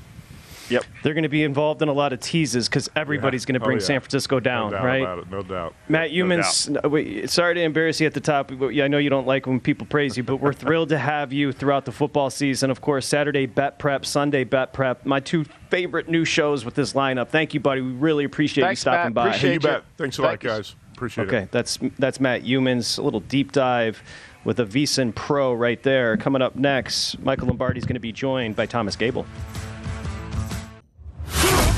[0.72, 0.84] Yep.
[1.04, 3.66] They're going to be involved in a lot of teases because everybody's going to Oh,
[3.66, 3.86] bring yeah.
[3.86, 5.02] San Francisco down, no doubt right?
[5.02, 5.76] About it, no doubt.
[5.90, 8.52] Matt Youmans, no, wait, sorry to embarrass you at the top.
[8.58, 11.32] But I know you don't like when people praise you, but we're thrilled to have
[11.34, 12.72] you throughout the football season.
[12.72, 16.94] Of course, Saturday Bet Prep, Sunday Bet Prep, my two favorite new shows with this
[16.94, 17.30] lineup.
[17.30, 17.82] Thank you, buddy.
[17.82, 19.14] We really appreciate Thanks, you stopping Matt.
[19.14, 19.28] by.
[19.28, 19.60] Appreciate Hey, you you.
[19.78, 19.84] bet.
[19.98, 20.50] Thanks a lot, Thank you.
[20.50, 20.76] guys.
[20.96, 21.52] Appreciate Okay, it.
[21.52, 23.00] that's that's Matt Youmans.
[23.00, 24.04] A little deep dive
[24.44, 26.16] with a VSIN Pro right there.
[26.18, 29.26] Coming up next, Michael Lombardi is going to be joined by Thomas Gable.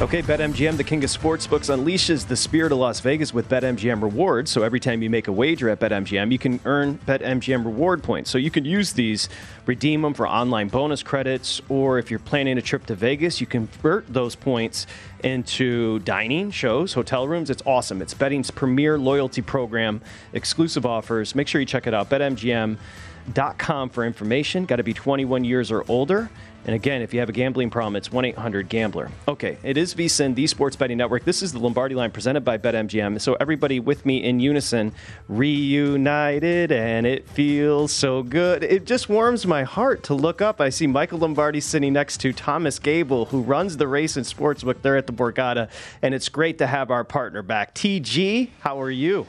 [0.00, 4.50] Okay, BetMGM, the king of sportsbooks, unleashes the spirit of Las Vegas with BetMGM rewards.
[4.50, 8.28] So every time you make a wager at BetMGM, you can earn BetMGM reward points.
[8.28, 9.28] So you can use these,
[9.66, 13.46] redeem them for online bonus credits, or if you're planning a trip to Vegas, you
[13.46, 14.88] convert those points
[15.22, 17.48] into dining, shows, hotel rooms.
[17.48, 18.02] It's awesome.
[18.02, 20.02] It's betting's premier loyalty program,
[20.32, 21.36] exclusive offers.
[21.36, 22.10] Make sure you check it out.
[22.10, 24.64] BetMGM.com for information.
[24.64, 26.30] Got to be 21 years or older.
[26.66, 29.10] And again, if you have a gambling problem, it's 1 800 Gambler.
[29.28, 31.24] Okay, it is VSIN, the Sports Betting Network.
[31.24, 33.20] This is the Lombardi line presented by BetMGM.
[33.20, 34.92] So, everybody with me in unison,
[35.28, 38.64] reunited, and it feels so good.
[38.64, 40.60] It just warms my heart to look up.
[40.60, 44.80] I see Michael Lombardi sitting next to Thomas Gable, who runs the race and sportsbook
[44.80, 45.68] there at the Borgata.
[46.00, 47.74] And it's great to have our partner back.
[47.74, 49.26] TG, how are you?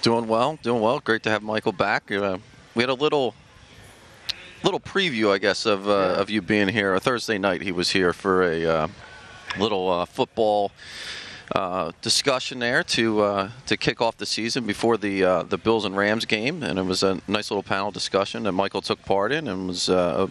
[0.00, 1.00] Doing well, doing well.
[1.00, 2.10] Great to have Michael back.
[2.10, 2.38] Uh,
[2.74, 3.34] we had a little
[4.64, 6.94] little preview, I guess, of uh, of you being here.
[6.94, 8.88] A Thursday night, he was here for a uh,
[9.58, 10.72] little uh, football
[11.54, 15.84] uh, discussion there to uh, to kick off the season before the uh, the Bills
[15.84, 19.30] and Rams game, and it was a nice little panel discussion that Michael took part
[19.32, 19.88] in and was.
[19.88, 20.26] Uh,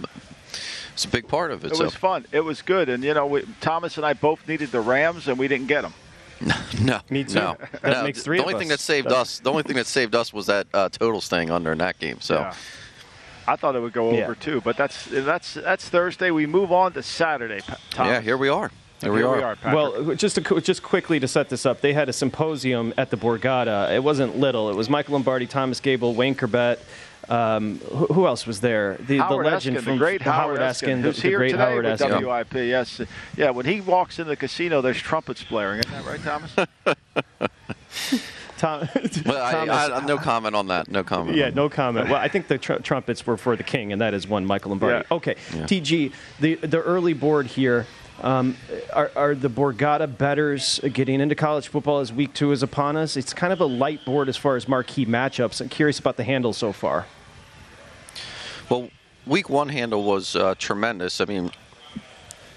[0.93, 1.71] it's a big part of it.
[1.71, 1.85] It so.
[1.85, 2.25] was fun.
[2.31, 5.39] It was good, and you know, we, Thomas and I both needed the Rams, and
[5.39, 5.93] we didn't get them.
[6.81, 7.35] No, Me too.
[7.35, 8.03] No, That no.
[8.03, 8.59] makes three The of only us.
[8.59, 11.19] thing that saved That- us, the only thing that saved us was that uh, total
[11.21, 12.19] staying under in that game.
[12.21, 12.35] So.
[12.35, 12.53] Yeah.
[13.47, 14.23] I thought it would go Yeah.
[14.23, 16.31] over too, but that's that's that's Thursday.
[16.31, 17.61] We move on to Saturday.
[17.91, 18.11] Thomas.
[18.11, 18.71] Yeah, here we are.
[19.01, 19.57] Here, Here we we are.
[19.65, 23.09] are, Well, just to, just quickly to set this up, they had a symposium at
[23.09, 23.91] the Borgata.
[23.93, 24.69] It wasn't little.
[24.69, 26.79] It was Michael Lombardi, Thomas Gable, Wayne Corbett.
[27.27, 28.95] Um, who, who else was there?
[28.99, 31.63] The, the legend Eskin, from the great Howard, Eskin, who's the, the here great today
[31.63, 32.25] Howard with Eskin.
[32.25, 32.53] WIP.
[32.53, 33.01] Yes,
[33.35, 33.49] yeah.
[33.49, 35.79] When he walks in the casino, there's trumpets blaring.
[35.79, 36.53] Isn't that right, Thomas?
[38.63, 38.87] Tom,
[39.25, 40.87] Well, I, Thomas- I, I, no comment on that.
[40.89, 41.35] No comment.
[41.35, 42.07] Yeah, no comment.
[42.09, 44.69] Well, I think the tr- trumpets were for the king, and that is one Michael
[44.69, 45.05] Lombardi.
[45.09, 45.15] Yeah.
[45.17, 45.63] Okay, Yeah.
[45.63, 47.85] TG, the the early board here.
[48.21, 48.55] Um,
[48.93, 53.17] are, are the Borgata betters getting into college football as week two is upon us?
[53.17, 55.59] It's kind of a light board as far as marquee matchups.
[55.59, 57.05] I'm curious about the handle so far.
[58.69, 58.89] Well,
[59.25, 61.19] week one handle was uh, tremendous.
[61.19, 61.51] I mean,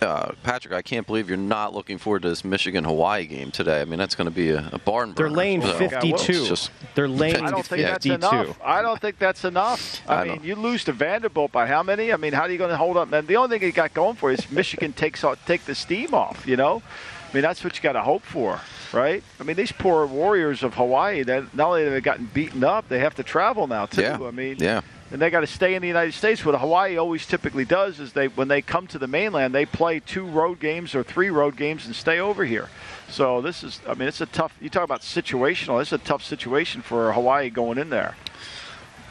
[0.02, 3.80] uh, Patrick, I can't believe you're not looking forward to this Michigan Hawaii game today.
[3.80, 5.28] I mean, that's going to be a, a barn burner.
[5.28, 6.14] They're laying So, 52.
[6.32, 7.88] it's just- They're laying I don't think 52.
[7.88, 8.58] that's enough.
[8.64, 10.00] I don't think that's enough.
[10.08, 12.12] I, I mean, don't- you lose to Vanderbilt by how many?
[12.12, 13.12] I mean, how are you going to hold up?
[13.12, 16.14] And the only thing you got going for is Michigan takes off, take the steam
[16.14, 16.46] off.
[16.46, 16.82] You know,
[17.30, 18.60] I mean, that's what you got to hope for,
[18.92, 19.22] right?
[19.40, 22.88] I mean, these poor Warriors of Hawaii that not only have they gotten beaten up,
[22.88, 24.02] they have to travel now too.
[24.02, 24.18] Yeah.
[24.22, 24.82] I mean, Yeah.
[25.10, 26.44] And they got to stay in the United States.
[26.44, 30.00] What Hawaii always typically does is they, when they come to the mainland, they play
[30.00, 32.68] two road games or three road games and stay over here.
[33.08, 34.56] So this is, I mean, it's a tough.
[34.60, 35.80] You talk about situational.
[35.80, 38.16] It's a tough situation for Hawaii going in there.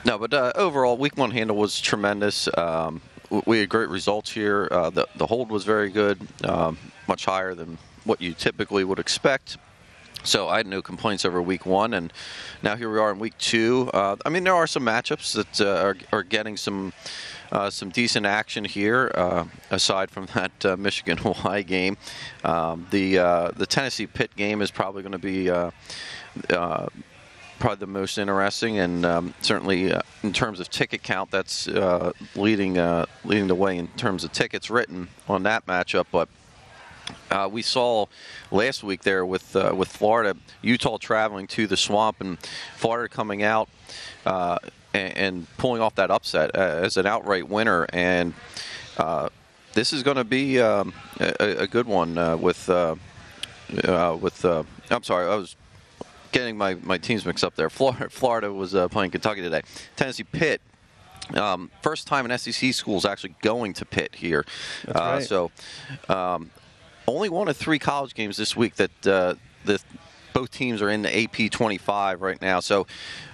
[0.03, 2.49] No, but uh, overall, week one handle was tremendous.
[2.57, 3.01] Um,
[3.45, 4.67] we had great results here.
[4.69, 6.77] Uh, the, the hold was very good, um,
[7.07, 9.57] much higher than what you typically would expect.
[10.25, 12.11] So I had no complaints over week one, and
[12.63, 13.91] now here we are in week two.
[13.93, 16.93] Uh, I mean, there are some matchups that uh, are, are getting some
[17.51, 19.11] uh, some decent action here.
[19.13, 21.95] Uh, aside from that uh, Michigan Hawaii game,
[22.43, 25.49] um, the uh, the Tennessee Pitt game is probably going to be.
[27.57, 31.67] Probably the most interesting, and um, certainly in terms of ticket count, that's
[32.35, 32.73] leading
[33.23, 36.07] leading the way in terms of tickets written on that matchup.
[36.11, 36.27] But
[37.31, 38.05] uh, we saw
[38.51, 42.37] last week there with uh, with Florida, Utah traveling to the swamp, and
[42.75, 43.69] Florida coming out
[44.25, 44.57] uh,
[44.93, 47.85] and, and pulling off that upset uh, as an outright winner.
[47.91, 48.33] And
[48.97, 49.29] uh,
[49.73, 52.69] this is going to be um, a, a good one uh, with.
[52.69, 52.95] Uh,
[53.83, 54.45] uh, with.
[54.45, 55.55] Uh, I'm sorry, I was
[56.31, 57.69] getting my, my teams mixed up there.
[57.69, 59.61] Florida, Florida was uh, playing Kentucky today.
[59.95, 60.61] Tennessee Pitt.
[61.33, 64.45] Um, first time an SEC school is actually going to Pitt here.
[64.85, 65.23] That's right.
[65.23, 65.51] So,
[66.07, 66.51] um,
[67.07, 69.79] only one of three college games this week that uh, the
[70.35, 72.59] both teams are in the AP 25 right now.
[72.59, 72.87] So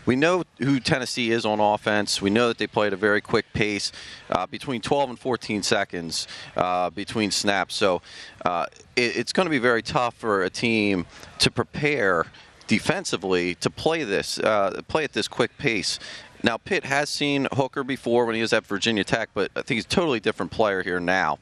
[0.06, 2.22] we know who Tennessee is on offense.
[2.22, 3.92] We know that they play at a very quick pace,
[4.30, 7.74] uh, between 12 and 14 seconds uh, between snaps.
[7.74, 8.04] So
[8.46, 11.08] uh, it, it's going to be very tough for a team
[11.40, 12.28] to prepare
[12.68, 15.98] defensively to play this, uh, play at this quick pace.
[16.44, 19.78] Now, Pitt has seen Hooker before when he was at Virginia Tech, but I think
[19.78, 21.40] he's a totally different player here now.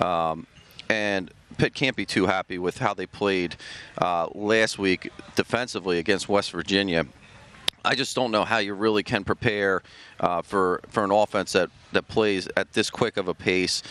[0.00, 0.46] Um,
[0.88, 1.30] and
[1.62, 3.54] Pitt can't be too happy with how they played
[3.98, 7.06] uh, last week defensively against West Virginia.
[7.84, 9.84] I just don't know how you really can prepare
[10.18, 13.84] uh, for for an offense that, that plays at this quick of a pace.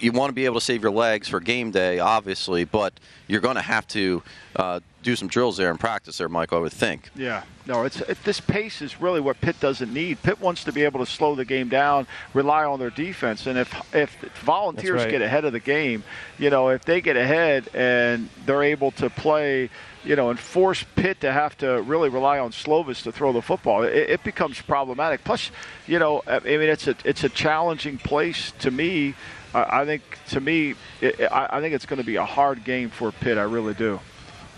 [0.00, 2.92] You want to be able to save your legs for game day, obviously, but
[3.26, 4.22] you're going to have to
[4.56, 7.10] uh, do some drills there in practice there, Mike, I would think.
[7.14, 10.22] Yeah, no, it's it, this pace is really what Pitt doesn't need.
[10.22, 13.58] Pitt wants to be able to slow the game down, rely on their defense, and
[13.58, 15.10] if if volunteers right.
[15.10, 16.02] get ahead of the game,
[16.38, 19.70] you know, if they get ahead and they're able to play,
[20.04, 23.42] you know, and force Pitt to have to really rely on Slovis to throw the
[23.42, 25.22] football, it, it becomes problematic.
[25.24, 25.50] Plus,
[25.86, 29.14] you know, I mean, it's a it's a challenging place to me.
[29.56, 32.64] I, I think to me, it, I, I think it's going to be a hard
[32.64, 33.38] game for Pitt.
[33.38, 33.98] I really do.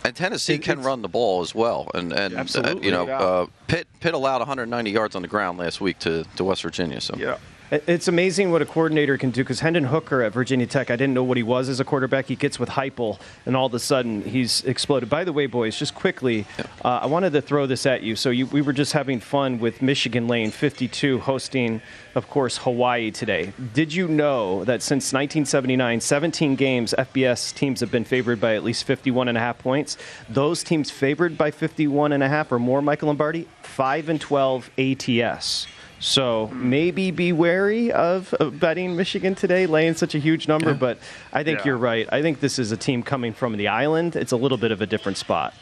[0.04, 3.18] And Tennessee can run the ball as well, and and uh, Absolutely, you know yeah.
[3.18, 7.00] uh, Pitt Pitt allowed 190 yards on the ground last week to, to West Virginia.
[7.00, 7.38] So yeah.
[7.70, 11.12] It's amazing what a coordinator can do because Hendon Hooker at Virginia Tech, I didn't
[11.12, 12.24] know what he was as a quarterback.
[12.24, 15.10] He gets with Heupel, and all of a sudden he's exploded.
[15.10, 16.46] By the way, boys, just quickly,
[16.82, 18.16] uh, I wanted to throw this at you.
[18.16, 21.82] So you, we were just having fun with Michigan Lane 52 hosting,
[22.14, 23.52] of course, Hawaii today.
[23.74, 28.64] Did you know that since 1979, 17 games, FBS teams have been favored by at
[28.64, 29.98] least 51 and a half points?
[30.30, 34.70] Those teams favored by 51 and a half or more, Michael Lombardi, 5 and 12
[34.78, 35.66] ATS.
[36.00, 40.74] So maybe be wary of, of betting Michigan today, laying such a huge number.
[40.74, 40.98] But
[41.32, 41.64] I think Yeah.
[41.66, 42.08] you're right.
[42.12, 44.14] I think this is a team coming from the island.
[44.14, 45.54] It's a little bit of a different spot.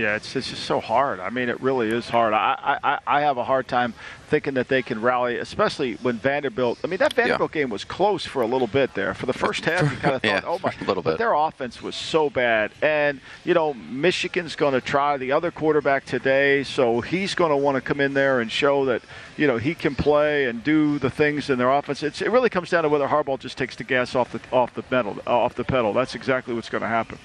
[0.00, 1.20] Yeah, it's, it's just so hard.
[1.20, 2.32] I mean, it really is hard.
[2.32, 3.92] I, I, I have a hard time
[4.28, 6.78] thinking that they can rally, especially when Vanderbilt.
[6.82, 9.12] I mean, that Vanderbilt game was close for a little bit there.
[9.12, 11.34] For the first half, you kind of thought, Yeah, oh my, a little but their
[11.34, 12.70] offense was so bad.
[12.80, 17.56] And you know, Michigan's going to try the other quarterback today, so he's going to
[17.56, 19.02] want to come in there and show that
[19.36, 22.02] you know he can play and do the things in their offense.
[22.02, 24.72] It's, it really comes down to whether Harbaugh just takes the gas off the off
[24.72, 25.92] the pedal off the pedal.
[25.92, 27.18] That's exactly what's going to happen.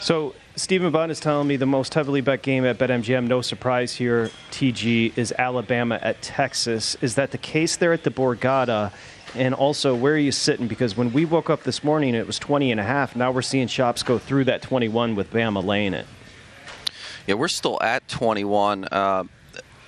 [0.00, 3.94] So Stephen Bunn is telling me the most heavily bet game at BetMGM, no surprise
[3.94, 6.96] here, TG, is Alabama at Texas.
[7.00, 8.92] Is that the case there at the Borgata?
[9.34, 10.68] And also, where are you sitting?
[10.68, 13.16] Because when we woke up this morning, it was 20 and a half.
[13.16, 16.06] Now we're seeing shops go through that 21 with Bama laying it.
[17.26, 19.24] Yeah, we're still at 21, uh,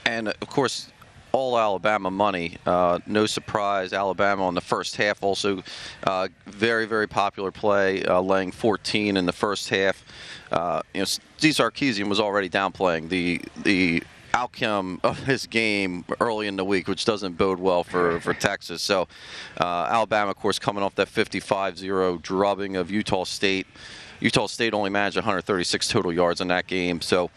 [0.04, 0.90] and of course,
[1.32, 2.56] all Alabama money.
[2.66, 5.62] Uh, no surprise, Alabama on the first half also
[6.04, 10.04] uh, very very popular play, uh, laying 14 in the first half.
[10.50, 14.02] Uh, you know, Steve Sarkisian was already downplaying the the
[14.34, 18.82] outcome of his game early in the week, which doesn't bode well for, for Texas.
[18.82, 19.08] So,
[19.60, 23.66] uh, Alabama, of course, coming off that 55-0 drubbing of Utah State.
[24.20, 27.00] Utah State only managed 136 total yards in that game.
[27.00, 27.30] So,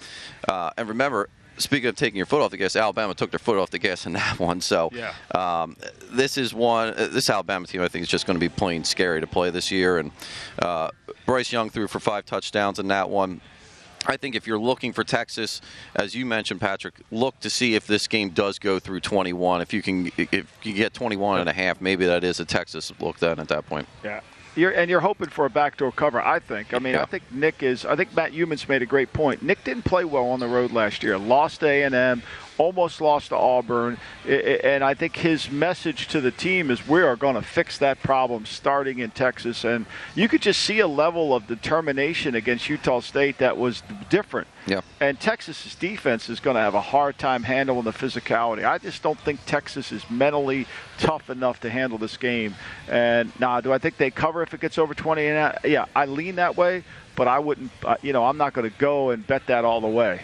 [0.48, 3.58] uh, and remember, speaking of taking your foot off the gas, Alabama took their foot
[3.58, 4.62] off the gas in that one.
[4.62, 5.13] So, Yeah.
[5.36, 5.76] um,
[6.12, 6.89] this is one.
[6.89, 9.50] uh, This Alabama team, I think, is just going to be plain scary to play
[9.50, 9.98] this year.
[10.00, 10.12] And
[10.60, 10.89] uh,
[11.26, 13.42] Bryce Young threw for five touchdowns in that one.
[14.06, 15.62] I think if you're looking for Texas,
[15.96, 19.62] as you mentioned, Patrick, look to see if this game does go through 21.
[19.62, 22.92] If you can, if you get 21 and a half, maybe that is a Texas
[23.00, 23.88] look then at that point.
[24.04, 24.20] Yeah.
[24.56, 26.74] You're, and you're hoping for a backdoor cover, I think.
[26.74, 27.86] I mean, I think Nick is.
[27.86, 29.42] I think Matt Youmans made a great point.
[29.42, 31.18] Nick didn't play well on the road last year.
[31.18, 32.22] Lost A&M,
[32.58, 37.16] almost lost to Auburn, and I think his message to the team is we are
[37.16, 39.63] going to fix that problem starting in Texas.
[39.63, 39.86] And
[40.16, 44.47] you could just see a level of determination against Utah State that was different.
[44.66, 44.82] Yeah.
[44.99, 48.66] And Texas's defense is going to have a hard time handling the physicality.
[48.66, 52.56] I just don't think Texas is mentally tough enough to handle this game.
[52.88, 55.26] And now, do I think they cover if it gets over 20?
[55.26, 56.84] And yeah, I lean that way,
[57.16, 57.72] but I wouldn't.
[57.84, 60.22] Uh, you know, I'm not going to go and bet that all the way.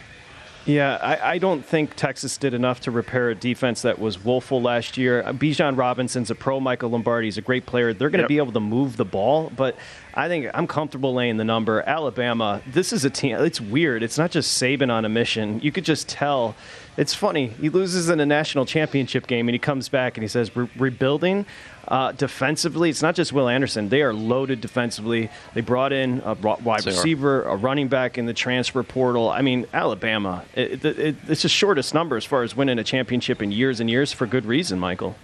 [0.66, 4.62] Yeah, I, I don't think Texas did enough to repair a defense that was woeful
[4.62, 5.24] last year.
[5.26, 6.60] Uh, Bijan Robinson's a pro.
[6.60, 7.94] Michael Lombardi's a great player.
[7.94, 8.28] They're going to Yep.
[8.30, 9.76] be able to move the ball, but
[10.14, 11.82] I think I'm comfortable laying the number.
[11.88, 13.38] Alabama, this is a team.
[13.38, 14.04] It's weird.
[14.04, 15.60] It's not just Saban on a mission.
[15.64, 16.56] You could just tell
[17.00, 17.48] It's funny.
[17.48, 20.68] He loses in a national championship game, and he comes back and he says, "Re-
[20.78, 21.46] "Rebuilding
[21.88, 22.90] uh, defensively.
[22.90, 23.88] It's not just Will Anderson.
[23.88, 25.30] They are loaded defensively.
[25.54, 29.30] They brought in a wide receiver, a running back in the transfer portal.
[29.30, 30.44] I mean, Alabama.
[30.56, 33.80] It, it, it, it's the shortest number as far as winning a championship in years
[33.80, 35.16] and years for good reason, Michael.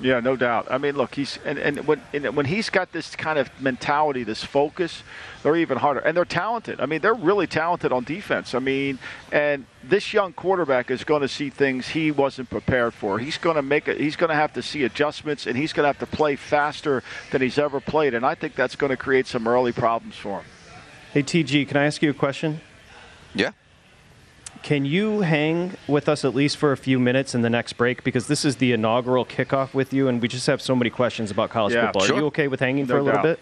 [0.00, 0.68] Yeah, no doubt.
[0.70, 4.22] I mean, look, he's and, and when and when he's got this kind of mentality,
[4.22, 5.02] this focus,
[5.42, 6.80] they're even harder, and they're talented.
[6.80, 8.54] I mean, they're really talented on defense.
[8.54, 9.00] I mean,
[9.32, 13.18] and this young quarterback is going to see things he wasn't prepared for.
[13.18, 13.98] He's going to make it.
[13.98, 17.02] He's going to have to see adjustments, and he's going to have to play faster
[17.32, 18.14] than he's ever played.
[18.14, 20.46] And I think that's going to create some early problems for him.
[21.12, 22.60] Hey, TG, can I ask you a question?
[23.34, 23.50] Yeah.
[24.62, 28.04] Can you hang with us at least for a few minutes in the next break?
[28.04, 31.30] Because this is the inaugural kickoff with you, and we just have so many questions
[31.30, 32.02] about college Yeah, football.
[32.02, 32.16] sure.
[32.16, 33.40] Are you okay with hanging No for a little bit?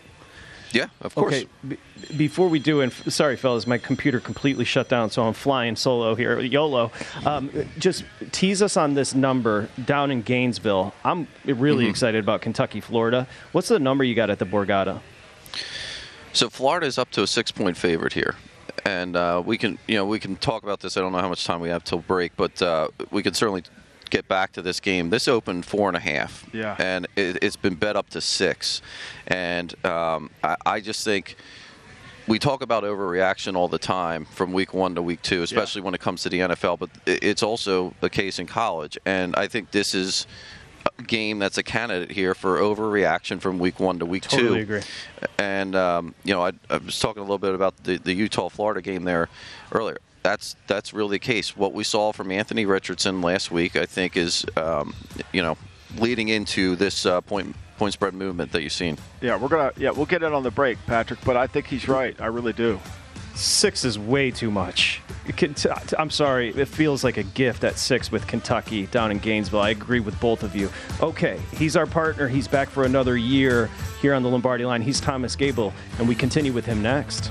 [0.72, 1.32] Yeah, of course.
[1.34, 1.78] Okay, b-
[2.16, 5.74] before we do, and f- sorry, fellas, my computer completely shut down, so I'm flying
[5.74, 6.92] solo here, YOLO.
[7.24, 10.92] Um, just tease us on this number down in Gainesville.
[11.04, 11.90] I'm really Mhm.
[11.90, 13.26] excited about Kentucky, Florida.
[13.52, 15.00] What's the number you got at the Borgata?
[16.32, 18.34] So Florida is up to a six-point favorite here,
[18.86, 20.96] and uh, we can, you know, we can talk about this.
[20.96, 23.64] I don't know how much time we have till break, but uh, we can certainly
[24.10, 25.10] get back to this game.
[25.10, 26.76] This opened four and a half, Yeah.
[26.78, 28.80] and it, it's been bet up to six,
[29.26, 31.36] and um, I, I just think.
[32.28, 35.94] We talk about overreaction all the time from week one to week two, especially when
[35.94, 38.98] it comes to the NFL, but it's also the case in college.
[39.06, 40.26] And I think this is
[41.06, 44.36] game that's a candidate here for overreaction from week one to week two.
[44.36, 44.82] Totally agree.
[45.38, 48.48] And um, you know, I, I was talking a little bit about the, the Utah
[48.48, 49.28] Florida game there
[49.72, 49.98] earlier.
[50.22, 51.56] That's that's really the case.
[51.56, 54.94] What we saw from Anthony Richardson last week, I think, is um,
[55.32, 55.56] you know
[55.98, 58.98] leading into this uh, point point spread movement that you've seen.
[59.20, 59.72] Yeah, we're gonna.
[59.76, 61.20] Yeah, we'll get it on the break, Patrick.
[61.24, 62.20] But I think he's right.
[62.20, 62.80] I really do.
[63.36, 65.02] Six is way too much.
[65.98, 69.60] I'm sorry, it feels like a gift at six with Kentucky down in Gainesville.
[69.60, 70.70] I agree with both of you.
[71.02, 72.28] Okay, he's our partner.
[72.28, 73.68] He's back for another year
[74.00, 74.80] here on the Lombardi line.
[74.80, 77.30] He's Thomas Gable, and we continue with him next.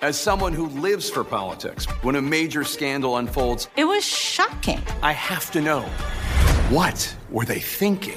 [0.00, 4.80] As someone who lives for politics, when a major scandal unfolds, It was shocking.
[5.02, 5.82] I have to know
[6.70, 8.16] what were they thinking?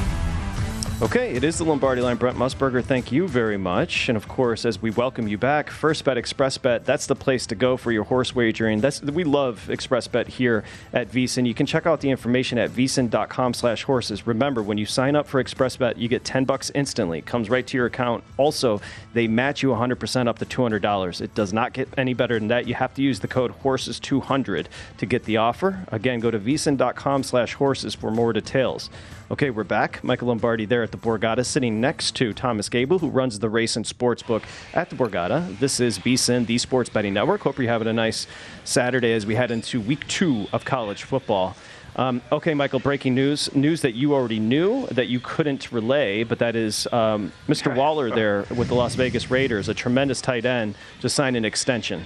[1.01, 2.17] Okay, it is the Lombardi line.
[2.17, 4.07] Brent Musburger, thank you very much.
[4.07, 7.47] And of course, as we welcome you back, First Bet Express Bet, that's the place
[7.47, 8.81] to go for your horse wagering.
[8.81, 11.47] That's we love Express Bet here at VSIN.
[11.47, 14.27] You can check out the information at vsin.com slash horses.
[14.27, 17.17] Remember, when you sign up for Express Bet, you get 10 bucks instantly.
[17.17, 18.23] It comes right to your account.
[18.37, 18.79] Also,
[19.15, 21.19] they match you 100% up to $200.
[21.19, 22.67] It does not get any better than that.
[22.67, 24.67] You have to use the code HORSES200
[24.99, 25.83] to get the offer.
[25.91, 28.91] Again, go to vsin.com slash horses for more details.
[29.31, 30.03] Okay, we're back.
[30.03, 33.77] Michael Lombardi there at the Borgata, sitting next to Thomas Gable, who runs the race
[33.77, 35.57] and sports book at the Borgata.
[35.57, 37.39] This is VSIN, the Sports Betting Network.
[37.39, 38.27] Hope you're having a nice
[38.65, 41.55] Saturday as we head into week two of college football.
[41.95, 43.55] Um, okay, Michael, breaking news.
[43.55, 47.73] News that you already knew that you couldn't relay, but that is um, Mr.
[47.73, 52.05] Waller there with the Las Vegas Raiders, a tremendous tight end, to sign an extension.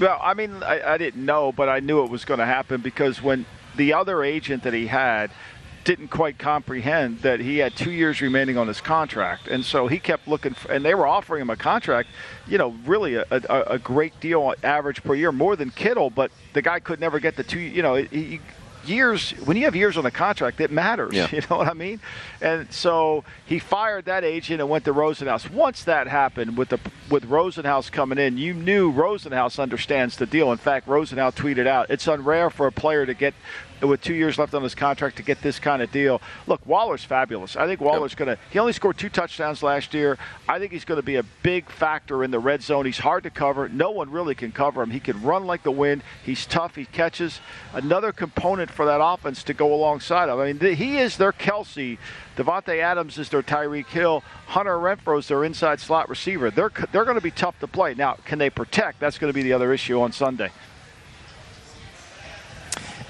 [0.00, 2.80] Well, I mean, I, I didn't know, but I knew it was going to happen
[2.80, 3.44] because when
[3.76, 5.30] the other agent that he had
[5.84, 9.98] didn't quite comprehend that he had two years remaining on his contract, and so he
[9.98, 10.54] kept looking.
[10.54, 12.08] For, and they were offering him a contract,
[12.46, 16.30] you know, really a, a, a great deal average per year, more than Kittle, but
[16.52, 17.58] the guy could never get the two.
[17.58, 18.40] You know, he,
[18.84, 21.28] years when you have years on the contract it matters Yeah.
[21.32, 22.00] you know what i mean
[22.40, 26.80] and so he fired that agent and went to rosenhaus once that happened with the
[27.08, 31.90] with rosenhaus coming in you knew rosenhaus understands the deal in fact rosenhaus tweeted out
[31.90, 33.34] it's unrare for a player to get
[33.82, 36.20] with two years left on his contract to get this kind of deal.
[36.46, 37.56] Look, Waller's fabulous.
[37.56, 38.38] I think Waller's going to.
[38.50, 40.18] He only scored two touchdowns last year.
[40.48, 42.86] I think he's going to be a big factor in the red zone.
[42.86, 43.68] He's hard to cover.
[43.68, 44.90] No one really can cover him.
[44.90, 46.02] He can run like the wind.
[46.24, 46.74] He's tough.
[46.74, 47.40] He catches.
[47.72, 50.38] Another component for that offense to go alongside of.
[50.38, 51.98] I mean, th- he is their Kelce.
[52.36, 54.22] Davante Adams is their Tyreek Hill.
[54.46, 56.50] Hunter Renfrow's their inside slot receiver.
[56.50, 57.94] They're they're going to be tough to play.
[57.94, 59.00] Now, can they protect?
[59.00, 60.50] That's going to be the other issue on Sunday.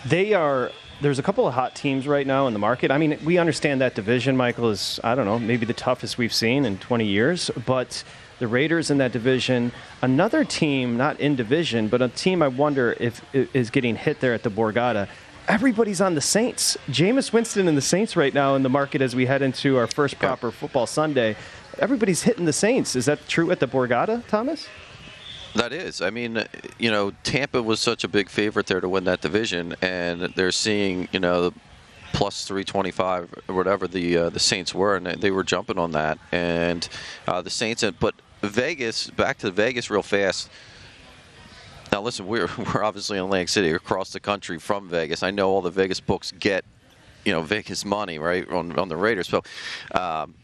[0.04, 0.70] They are.
[1.00, 2.90] There's a couple of hot teams right now in the market.
[2.90, 6.32] I mean, we understand that division, Michael, is, I don't know, maybe the toughest we've
[6.32, 7.50] seen in 20 years.
[7.66, 8.04] But
[8.38, 12.96] the Raiders in that division, another team, not in division, but a team I wonder
[13.00, 15.08] if is getting hit there at the Borgata.
[15.48, 16.76] Everybody's on the Saints.
[16.88, 19.88] Jameis Winston and the Saints right now in the market as we head into our
[19.88, 21.36] first proper football Sunday.
[21.78, 22.94] Everybody's hitting the Saints.
[22.94, 24.68] Is that true at the Borgata, Thomas?
[25.54, 26.00] That is.
[26.00, 26.44] I mean,
[26.78, 30.52] you know, Tampa was such a big favorite there to win that division, and they're
[30.52, 31.52] seeing, you know,
[32.12, 36.18] plus 325 or whatever the uh, the Saints were, and they were jumping on that.
[36.30, 36.88] And
[37.26, 40.48] uh, the Saints, but Vegas, back to Vegas real fast.
[41.90, 45.22] Now, listen, we're we're obviously in Atlantic City, across the country from Vegas.
[45.22, 46.64] I know all the Vegas books get,
[47.26, 49.28] you know, Vegas money right on on the Raiders.
[49.28, 49.42] So,
[49.94, 50.34] um,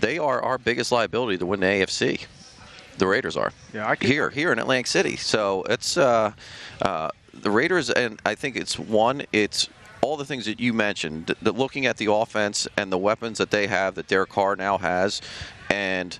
[0.00, 2.26] they are our biggest liability to win the AFC.
[2.98, 3.52] The Raiders are.
[3.72, 5.16] Yeah, I can- here here in Atlantic City.
[5.16, 6.32] So it's uh,
[6.82, 9.22] uh, the Raiders, and I think it's one.
[9.32, 9.68] It's
[10.02, 11.28] all the things that you mentioned.
[11.28, 14.56] th- That looking at the offense and the weapons that they have, that Derek Carr
[14.56, 15.20] now has,
[15.70, 16.18] and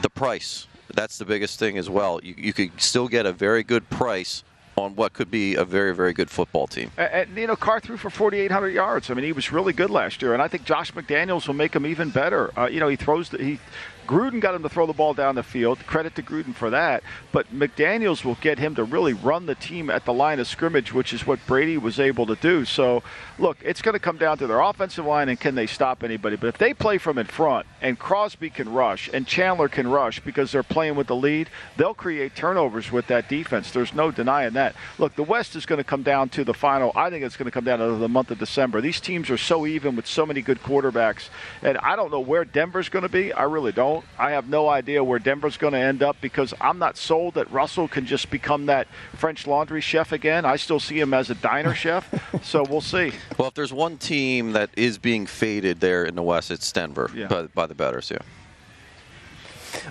[0.00, 0.66] the price.
[0.94, 2.20] That's the biggest thing as well.
[2.22, 4.44] You, you could still get a very good price
[4.76, 6.90] on what could be a very very good football team.
[6.98, 9.10] And, and, you know, Carr threw for 4,800 yards.
[9.10, 11.74] I mean, he was really good last year, and I think Josh McDaniels will make
[11.74, 12.50] him even better.
[12.58, 13.58] Uh, you know, he throws the, he.
[14.06, 15.78] Gruden got him to throw the ball down the field.
[15.86, 17.02] Credit to Gruden for that.
[17.32, 20.92] But McDaniels will get him to really run the team at the line of scrimmage,
[20.92, 22.64] which is what Brady was able to do.
[22.64, 23.02] So,
[23.38, 26.36] look, it's going to come down to their offensive line and can they stop anybody.
[26.36, 30.20] But if they play from in front and Crosby can rush and Chandler can rush
[30.20, 33.70] because they're playing with the lead, they'll create turnovers with that defense.
[33.70, 34.76] There's no denying that.
[34.98, 36.92] Look, the West is going to come down to the final.
[36.94, 38.80] I think it's going to come down to the month of December.
[38.80, 41.28] These teams are so even with so many good quarterbacks.
[41.62, 43.32] And I don't know where Denver's going to be.
[43.32, 43.95] I really don't.
[44.18, 47.50] I have no idea where Denver's going to end up because I'm not sold that
[47.50, 48.86] Russell can just become that
[49.16, 50.44] French laundry chef again.
[50.44, 52.08] I still see him as a diner chef.
[52.44, 53.12] So we'll see.
[53.38, 57.10] Well, if there's one team that is being faded there in the West, it's Denver
[57.14, 57.26] Yeah.
[57.28, 58.10] by, by the betters.
[58.10, 58.18] Yeah.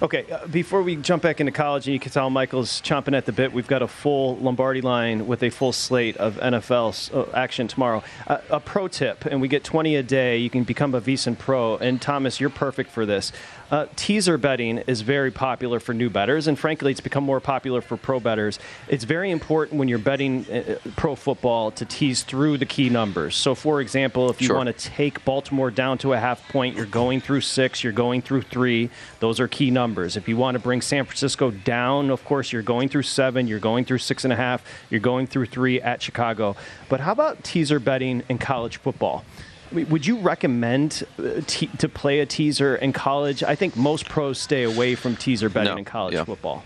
[0.02, 3.26] Okay, uh, before we jump back into college, and you can tell Michael's chomping at
[3.26, 7.12] the bit, we've got a full Lombardi line with a full slate of NFL 's,
[7.14, 8.04] uh, action tomorrow.
[8.26, 10.38] Uh, a pro tip, and we get 20 a day.
[10.38, 11.78] You can become a VSiN Pro.
[11.78, 13.32] And Thomas, you're perfect for this.
[13.72, 17.82] Uh, teaser betting is very popular for new betters, and frankly, it's become more popular
[17.82, 18.60] for pro betters.
[18.88, 23.36] It's very important when you're betting uh, pro football to tease through the key numbers.
[23.36, 24.56] So, for example, if you Sure.
[24.56, 28.22] want to take Baltimore down to a half point, you're going through six, you're going
[28.22, 28.92] through three.
[29.20, 30.16] Those are key numbers.
[30.16, 33.60] If you want to bring San Francisco down, of course, you're going through seven, you're
[33.60, 36.56] going through six and a half, you're going through three at Chicago.
[36.88, 39.26] But how about teaser betting in college football?
[39.84, 43.44] Would you recommend uh, te- to play a teaser in college?
[43.44, 46.24] I think most pros stay away from teaser betting No, in college yeah.
[46.24, 46.64] football.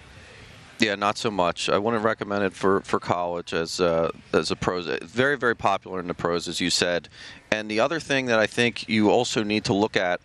[0.80, 1.68] Yeah, not so much.
[1.68, 4.88] I wouldn't recommend it for, for college as uh, as a pros.
[5.04, 7.10] Very very popular in the pros, as you said.
[7.52, 10.22] And the other thing that I think you also need to look at,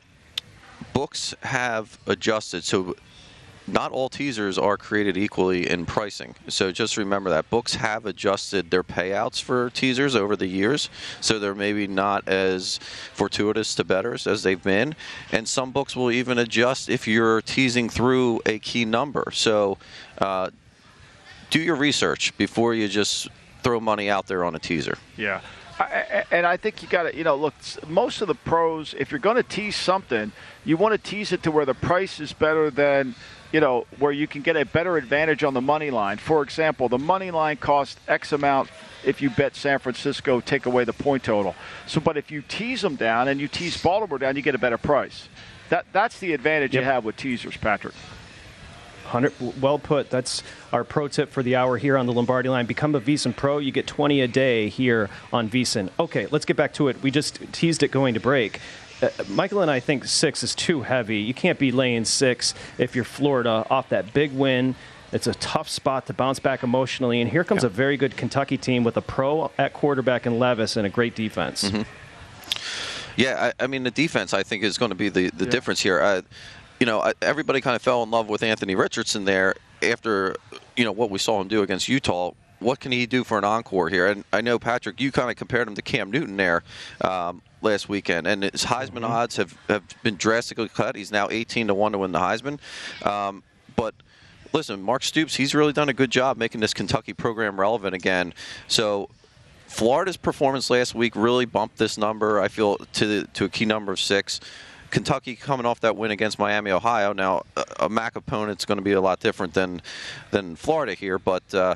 [0.93, 2.63] books have adjusted.
[2.63, 2.95] So
[3.67, 6.35] not all teasers are created equally in pricing.
[6.49, 10.91] So just remember that books have adjusted their payouts for teasers over the years.
[11.21, 12.79] So they're maybe not as
[13.15, 14.95] fortuitous to betters as they've been.
[15.33, 19.31] And some books will even adjust if you're teasing through a key number.
[19.33, 19.79] So
[20.19, 20.51] uh,
[21.51, 23.29] do your research before you just
[23.63, 24.99] throw money out there on a teaser.
[25.17, 25.41] Yeah.
[25.79, 27.55] I- And I think you got to, you know, look,
[27.89, 30.33] most of the pros, if you're going to tease something,
[30.65, 33.15] you want to tease it to where the price is better than,
[33.55, 36.19] you know, where you can get a better advantage on the money line.
[36.19, 38.69] For example, the money line costs X amount
[39.05, 41.55] if you bet San Francisco, take away the point total.
[41.87, 44.59] So, but if you tease them down and you tease Baltimore down, you get a
[44.59, 45.29] better price.
[45.69, 47.95] That that's the advantage you have with teasers, Patrick.
[49.05, 50.11] 100, well put.
[50.11, 50.43] That's
[50.73, 52.67] our pro tip for the hour here on the Lombardi line.
[52.67, 53.59] Become a VSiN Pro.
[53.59, 55.91] You get 20 a day here on VSiN.
[56.01, 57.01] Okay, let's get back to it.
[57.03, 58.61] We just teased it going to break.
[59.03, 61.19] Uh, Michael and I think six is too heavy.
[61.19, 64.75] You can't be laying six if you're Florida off that big win.
[65.13, 67.21] It's a tough spot to bounce back emotionally.
[67.21, 67.69] And here comes yeah.
[67.69, 71.15] a very good Kentucky team with a pro at quarterback in Levis and a great
[71.15, 71.65] defense.
[71.65, 71.83] Mm-hmm.
[73.17, 75.51] Yeah, I, I, mean, the defense, I think, is going to be the, the yeah.
[75.51, 76.01] difference here.
[76.01, 76.23] Uh,
[76.81, 80.35] you know, everybody kind of fell in love with Anthony Richardson there after,
[80.77, 82.33] you know, what we saw him do against Utah.
[82.59, 84.07] What can he do for an encore here?
[84.07, 86.63] And I know, Patrick, you kind of compared him to Cam Newton there.
[87.03, 89.05] Um, last weekend, and his Heisman mm-hmm.
[89.05, 90.97] odds have, have been drastically cut.
[90.97, 92.59] He's now 18 to one to win the Heisman.
[93.05, 93.43] Um,
[93.77, 93.95] but
[94.53, 98.35] listen, Mark Stoops, he's really done a good job making this Kentucky program relevant again.
[98.69, 99.11] So
[99.67, 102.41] Florida's performance last week really bumped this number.
[102.41, 104.41] I feel to the, to a key number of six.
[104.91, 107.13] Kentucky coming off that win against Miami, Ohio.
[107.13, 107.43] Now,
[107.81, 109.83] a MAC opponent's going to be a lot different than
[110.31, 111.75] than Florida here, but uh,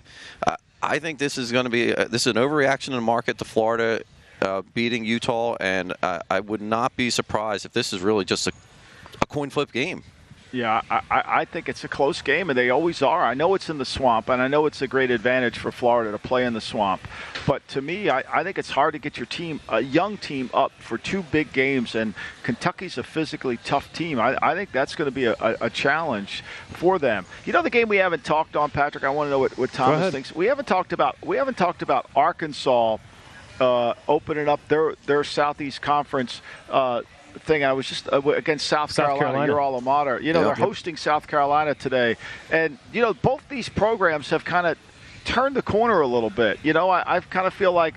[0.81, 3.39] I think this is going to be uh, this is an overreaction in the market
[3.39, 4.03] to Florida
[4.43, 8.53] uh, beating Utah, and I would not be surprised if this is really just a,
[9.21, 10.05] a coin flip game.
[10.51, 13.23] Yeah, I, I think it's a close game, and they always are.
[13.23, 16.11] I know it's in the swamp, and I know it's a great advantage for Florida
[16.11, 17.03] to play in the swamp.
[17.47, 20.49] But to me, I, I think it's hard to get your team, a young team,
[20.55, 22.15] up for two big games, and
[22.45, 24.19] Kentucky's a physically tough team.
[24.19, 27.27] I, I think that's going to be a, a, a, challenge for them.
[27.45, 29.05] You know, the game we haven't talked on, Patrick.
[29.05, 30.35] I want to know what, what Thomas thinks.
[30.35, 32.97] We haven't talked about we haven't talked about Arkansas
[33.61, 36.43] uh, opening up their their Southeast Conference.
[36.71, 37.03] Uh,
[37.41, 37.65] thing.
[37.65, 40.21] I was just uh, against South, South Carolina, Carolina, your alma mater.
[40.21, 42.17] You know, they're hosting South Carolina today,
[42.51, 44.79] and you know both these programs have kind of
[45.25, 46.59] turned the corner a little bit.
[46.63, 47.95] You know, I, I kind of feel like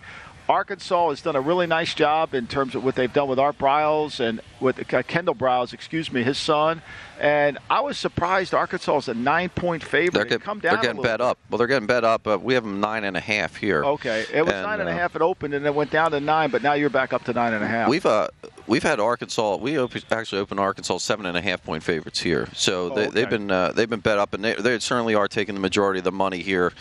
[0.51, 3.57] Arkansas has done a really nice job in terms of what they've done with Art
[3.57, 6.81] Briles and with uh, Kendall Briles, excuse me, his son.
[7.21, 10.13] And I was surprised Arkansas is a nine-point favorite.
[10.13, 11.37] They're, get, come down they're getting bet up.
[11.49, 12.27] Well, they're getting bet up.
[12.27, 13.85] Uh, we have them nine and a half here.
[13.85, 15.15] Okay, it was and, nine and uh, a half.
[15.15, 17.53] It opened and it went down to nine, but now you're back up to nine
[17.53, 17.87] and a half.
[17.87, 18.27] We've uh,
[18.67, 19.55] we've had Arkansas.
[19.55, 22.49] We op- actually opened Arkansas seven and a half point favorites here.
[22.53, 25.29] So oh, they, have been uh, they've been bet up, and they, they certainly are
[25.29, 26.73] taking the majority of the money here.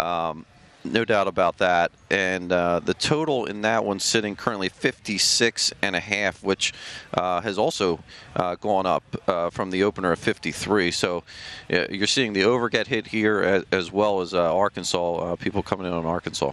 [0.00, 0.44] Um,
[0.84, 1.92] no doubt about that.
[2.10, 6.72] And uh, the total in that one sitting currently 56 and a half, which
[7.14, 8.00] uh, has also
[8.36, 10.90] uh, gone up uh, from the opener of 53.
[10.90, 11.24] So
[11.68, 15.62] you're seeing the over get hit here as, as well as uh, Arkansas, uh, people
[15.62, 16.52] coming in on Arkansas.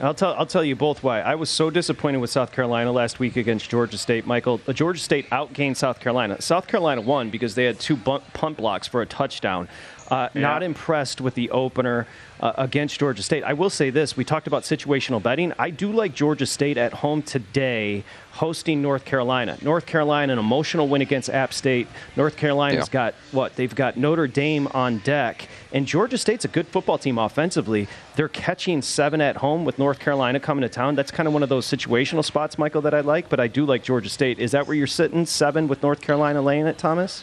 [0.00, 1.20] I'll tell, I'll tell you both why.
[1.20, 4.26] I was so disappointed with South Carolina last week against Georgia State.
[4.26, 6.40] Michael, Georgia State outgained South Carolina.
[6.40, 9.68] South Carolina won because they had two punt blocks for a touchdown.
[10.12, 10.42] Uh, yeah.
[10.42, 12.06] Not impressed with the opener
[12.38, 13.44] uh, against Georgia State.
[13.44, 15.54] I will say this: we talked about situational betting.
[15.58, 19.56] I do like Georgia State at home today, hosting North Carolina.
[19.62, 21.88] North Carolina, an emotional win against App State.
[22.14, 22.92] North Carolina's yeah.
[22.92, 23.56] got what?
[23.56, 27.88] They've got Notre Dame on deck, and Georgia State's a good football team offensively.
[28.14, 30.94] They're catching seven at home with North Carolina coming to town.
[30.94, 33.30] That's kind of one of those situational spots, Michael, that I like.
[33.30, 34.38] But I do like Georgia State.
[34.40, 35.24] Is that where you're sitting?
[35.24, 37.22] Seven with North Carolina laying it, Thomas?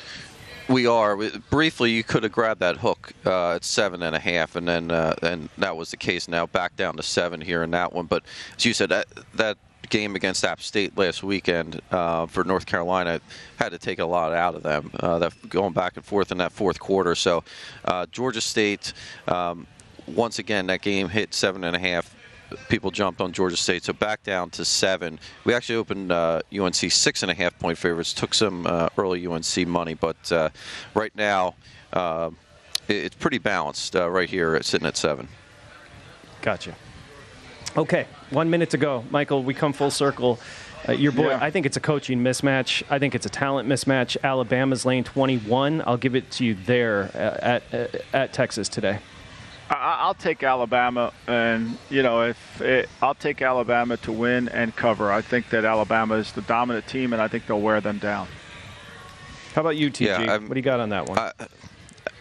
[0.69, 1.17] We are
[1.49, 1.89] briefly.
[1.89, 5.15] You could have grabbed that hook uh, at seven and a half, and then uh,
[5.23, 6.27] and that was the case.
[6.27, 8.05] Now back down to seven here in that one.
[8.05, 8.23] But
[8.55, 9.57] as you said, that that
[9.89, 13.19] game against App State last weekend uh, for North Carolina
[13.57, 14.91] had to take a lot out of them.
[14.99, 17.15] Uh, that going back and forth in that fourth quarter.
[17.15, 17.43] So
[17.85, 18.93] uh, Georgia State.
[19.27, 19.65] Um,
[20.07, 22.15] once again, that game hit seven and a half
[22.69, 23.83] people jumped on Georgia State.
[23.83, 25.19] So back down to seven.
[25.45, 28.13] We actually opened uh, UNC six and a half point favorites.
[28.13, 30.49] Took some uh, early UNC money, but uh,
[30.93, 31.55] right now
[31.93, 32.31] uh,
[32.87, 35.27] it's pretty balanced uh, right here, sitting at seven.
[36.41, 36.75] Gotcha.
[37.77, 39.43] Okay, one minute to go, Michael.
[39.43, 40.39] We come full circle.
[40.87, 41.39] Uh, your boy, yeah.
[41.41, 42.83] I think it's a coaching mismatch.
[42.89, 44.17] I think it's a talent mismatch.
[44.23, 45.83] Alabama's lane 21.
[45.85, 48.99] I'll give it to you there at, at, at Texas today.
[49.69, 55.11] I'll take Alabama, and you know, if it, I'll take Alabama to win and cover.
[55.11, 58.27] I think that Alabama is the dominant team, and I think they'll wear them down.
[59.53, 60.05] How about you, TG?
[60.05, 61.17] Yeah, what do you got on that one?
[61.17, 61.31] Uh,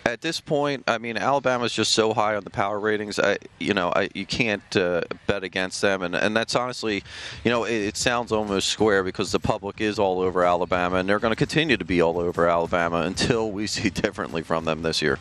[0.04, 3.18] at this point, I mean, Alabama's just so high on the power ratings.
[3.18, 7.02] I, you know, I, you can't uh, bet against them, and and that's honestly,
[7.44, 11.08] you know, it, it, sounds almost square because the public is all over Alabama, and
[11.08, 14.82] they're going to continue to be all over Alabama until we see differently from them
[14.82, 15.18] this year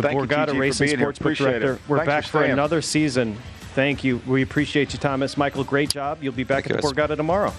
[0.00, 1.74] the Thank Borgata Racing Sportsbook Director.
[1.74, 1.80] It.
[1.88, 3.36] We're Thanks back for, for another season.
[3.74, 4.20] Thank you.
[4.26, 5.36] We appreciate you, Thomas.
[5.36, 6.18] Michael, great job.
[6.22, 7.52] You'll be back Thank at the Borgata tomorrow.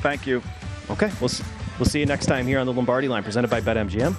[0.00, 0.42] Thank you.
[0.90, 1.30] Okay, we'll,
[1.78, 4.16] we'll see you next time here on the Lombardi line, presented by BetMGM.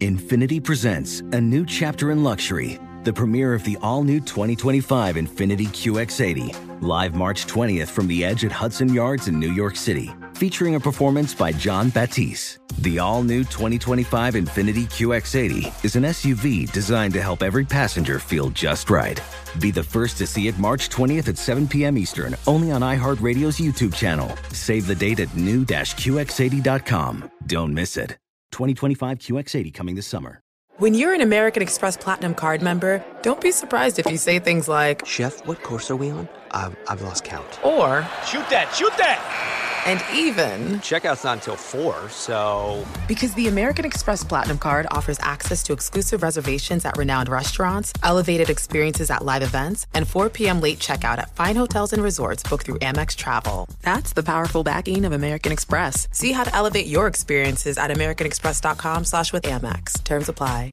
[0.00, 5.66] Infiniti presents a new chapter in luxury, the premiere of the all new 2025 Infiniti
[5.66, 10.74] QX80, live March 20th from the edge at Hudson Yards in New York City, featuring
[10.74, 17.12] a performance by Jon Batiste The all new 2025 Infiniti QX80 is an SUV designed
[17.12, 19.20] to help every passenger feel just right.
[19.58, 21.98] Be the first to see it March 20th at 7 p.m.
[21.98, 24.34] Eastern, only on iHeartRadio's YouTube channel.
[24.50, 27.30] Save the date at new-QX80.com.
[27.46, 28.16] Don't miss it.
[28.52, 30.40] 2025 QX80 coming this summer.
[30.78, 34.66] When you're an American Express Platinum card member, don't be surprised if you say things
[34.68, 36.26] like, Chef, what course are we on?
[36.52, 37.62] I've, I've lost count.
[37.62, 39.59] or, Shoot that, shoot that!
[39.86, 42.84] And even, Checkout's not until 4, so.
[43.08, 48.50] because the American Express Platinum card offers access to exclusive reservations at renowned restaurants, elevated
[48.50, 50.60] experiences at live events, and 4 p.m.
[50.60, 53.68] late checkout at fine hotels and resorts booked through Amex Travel.
[53.82, 56.08] That's the powerful backing of American Express.
[56.10, 60.02] See how to elevate your experiences at americanexpress.com slash with Amex.
[60.04, 60.70] Terms apply.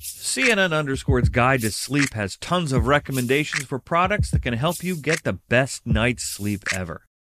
[0.00, 4.96] CNN Underscore's Guide to Sleep has tons of recommendations for products that can help you
[4.96, 7.02] get the best night's sleep ever.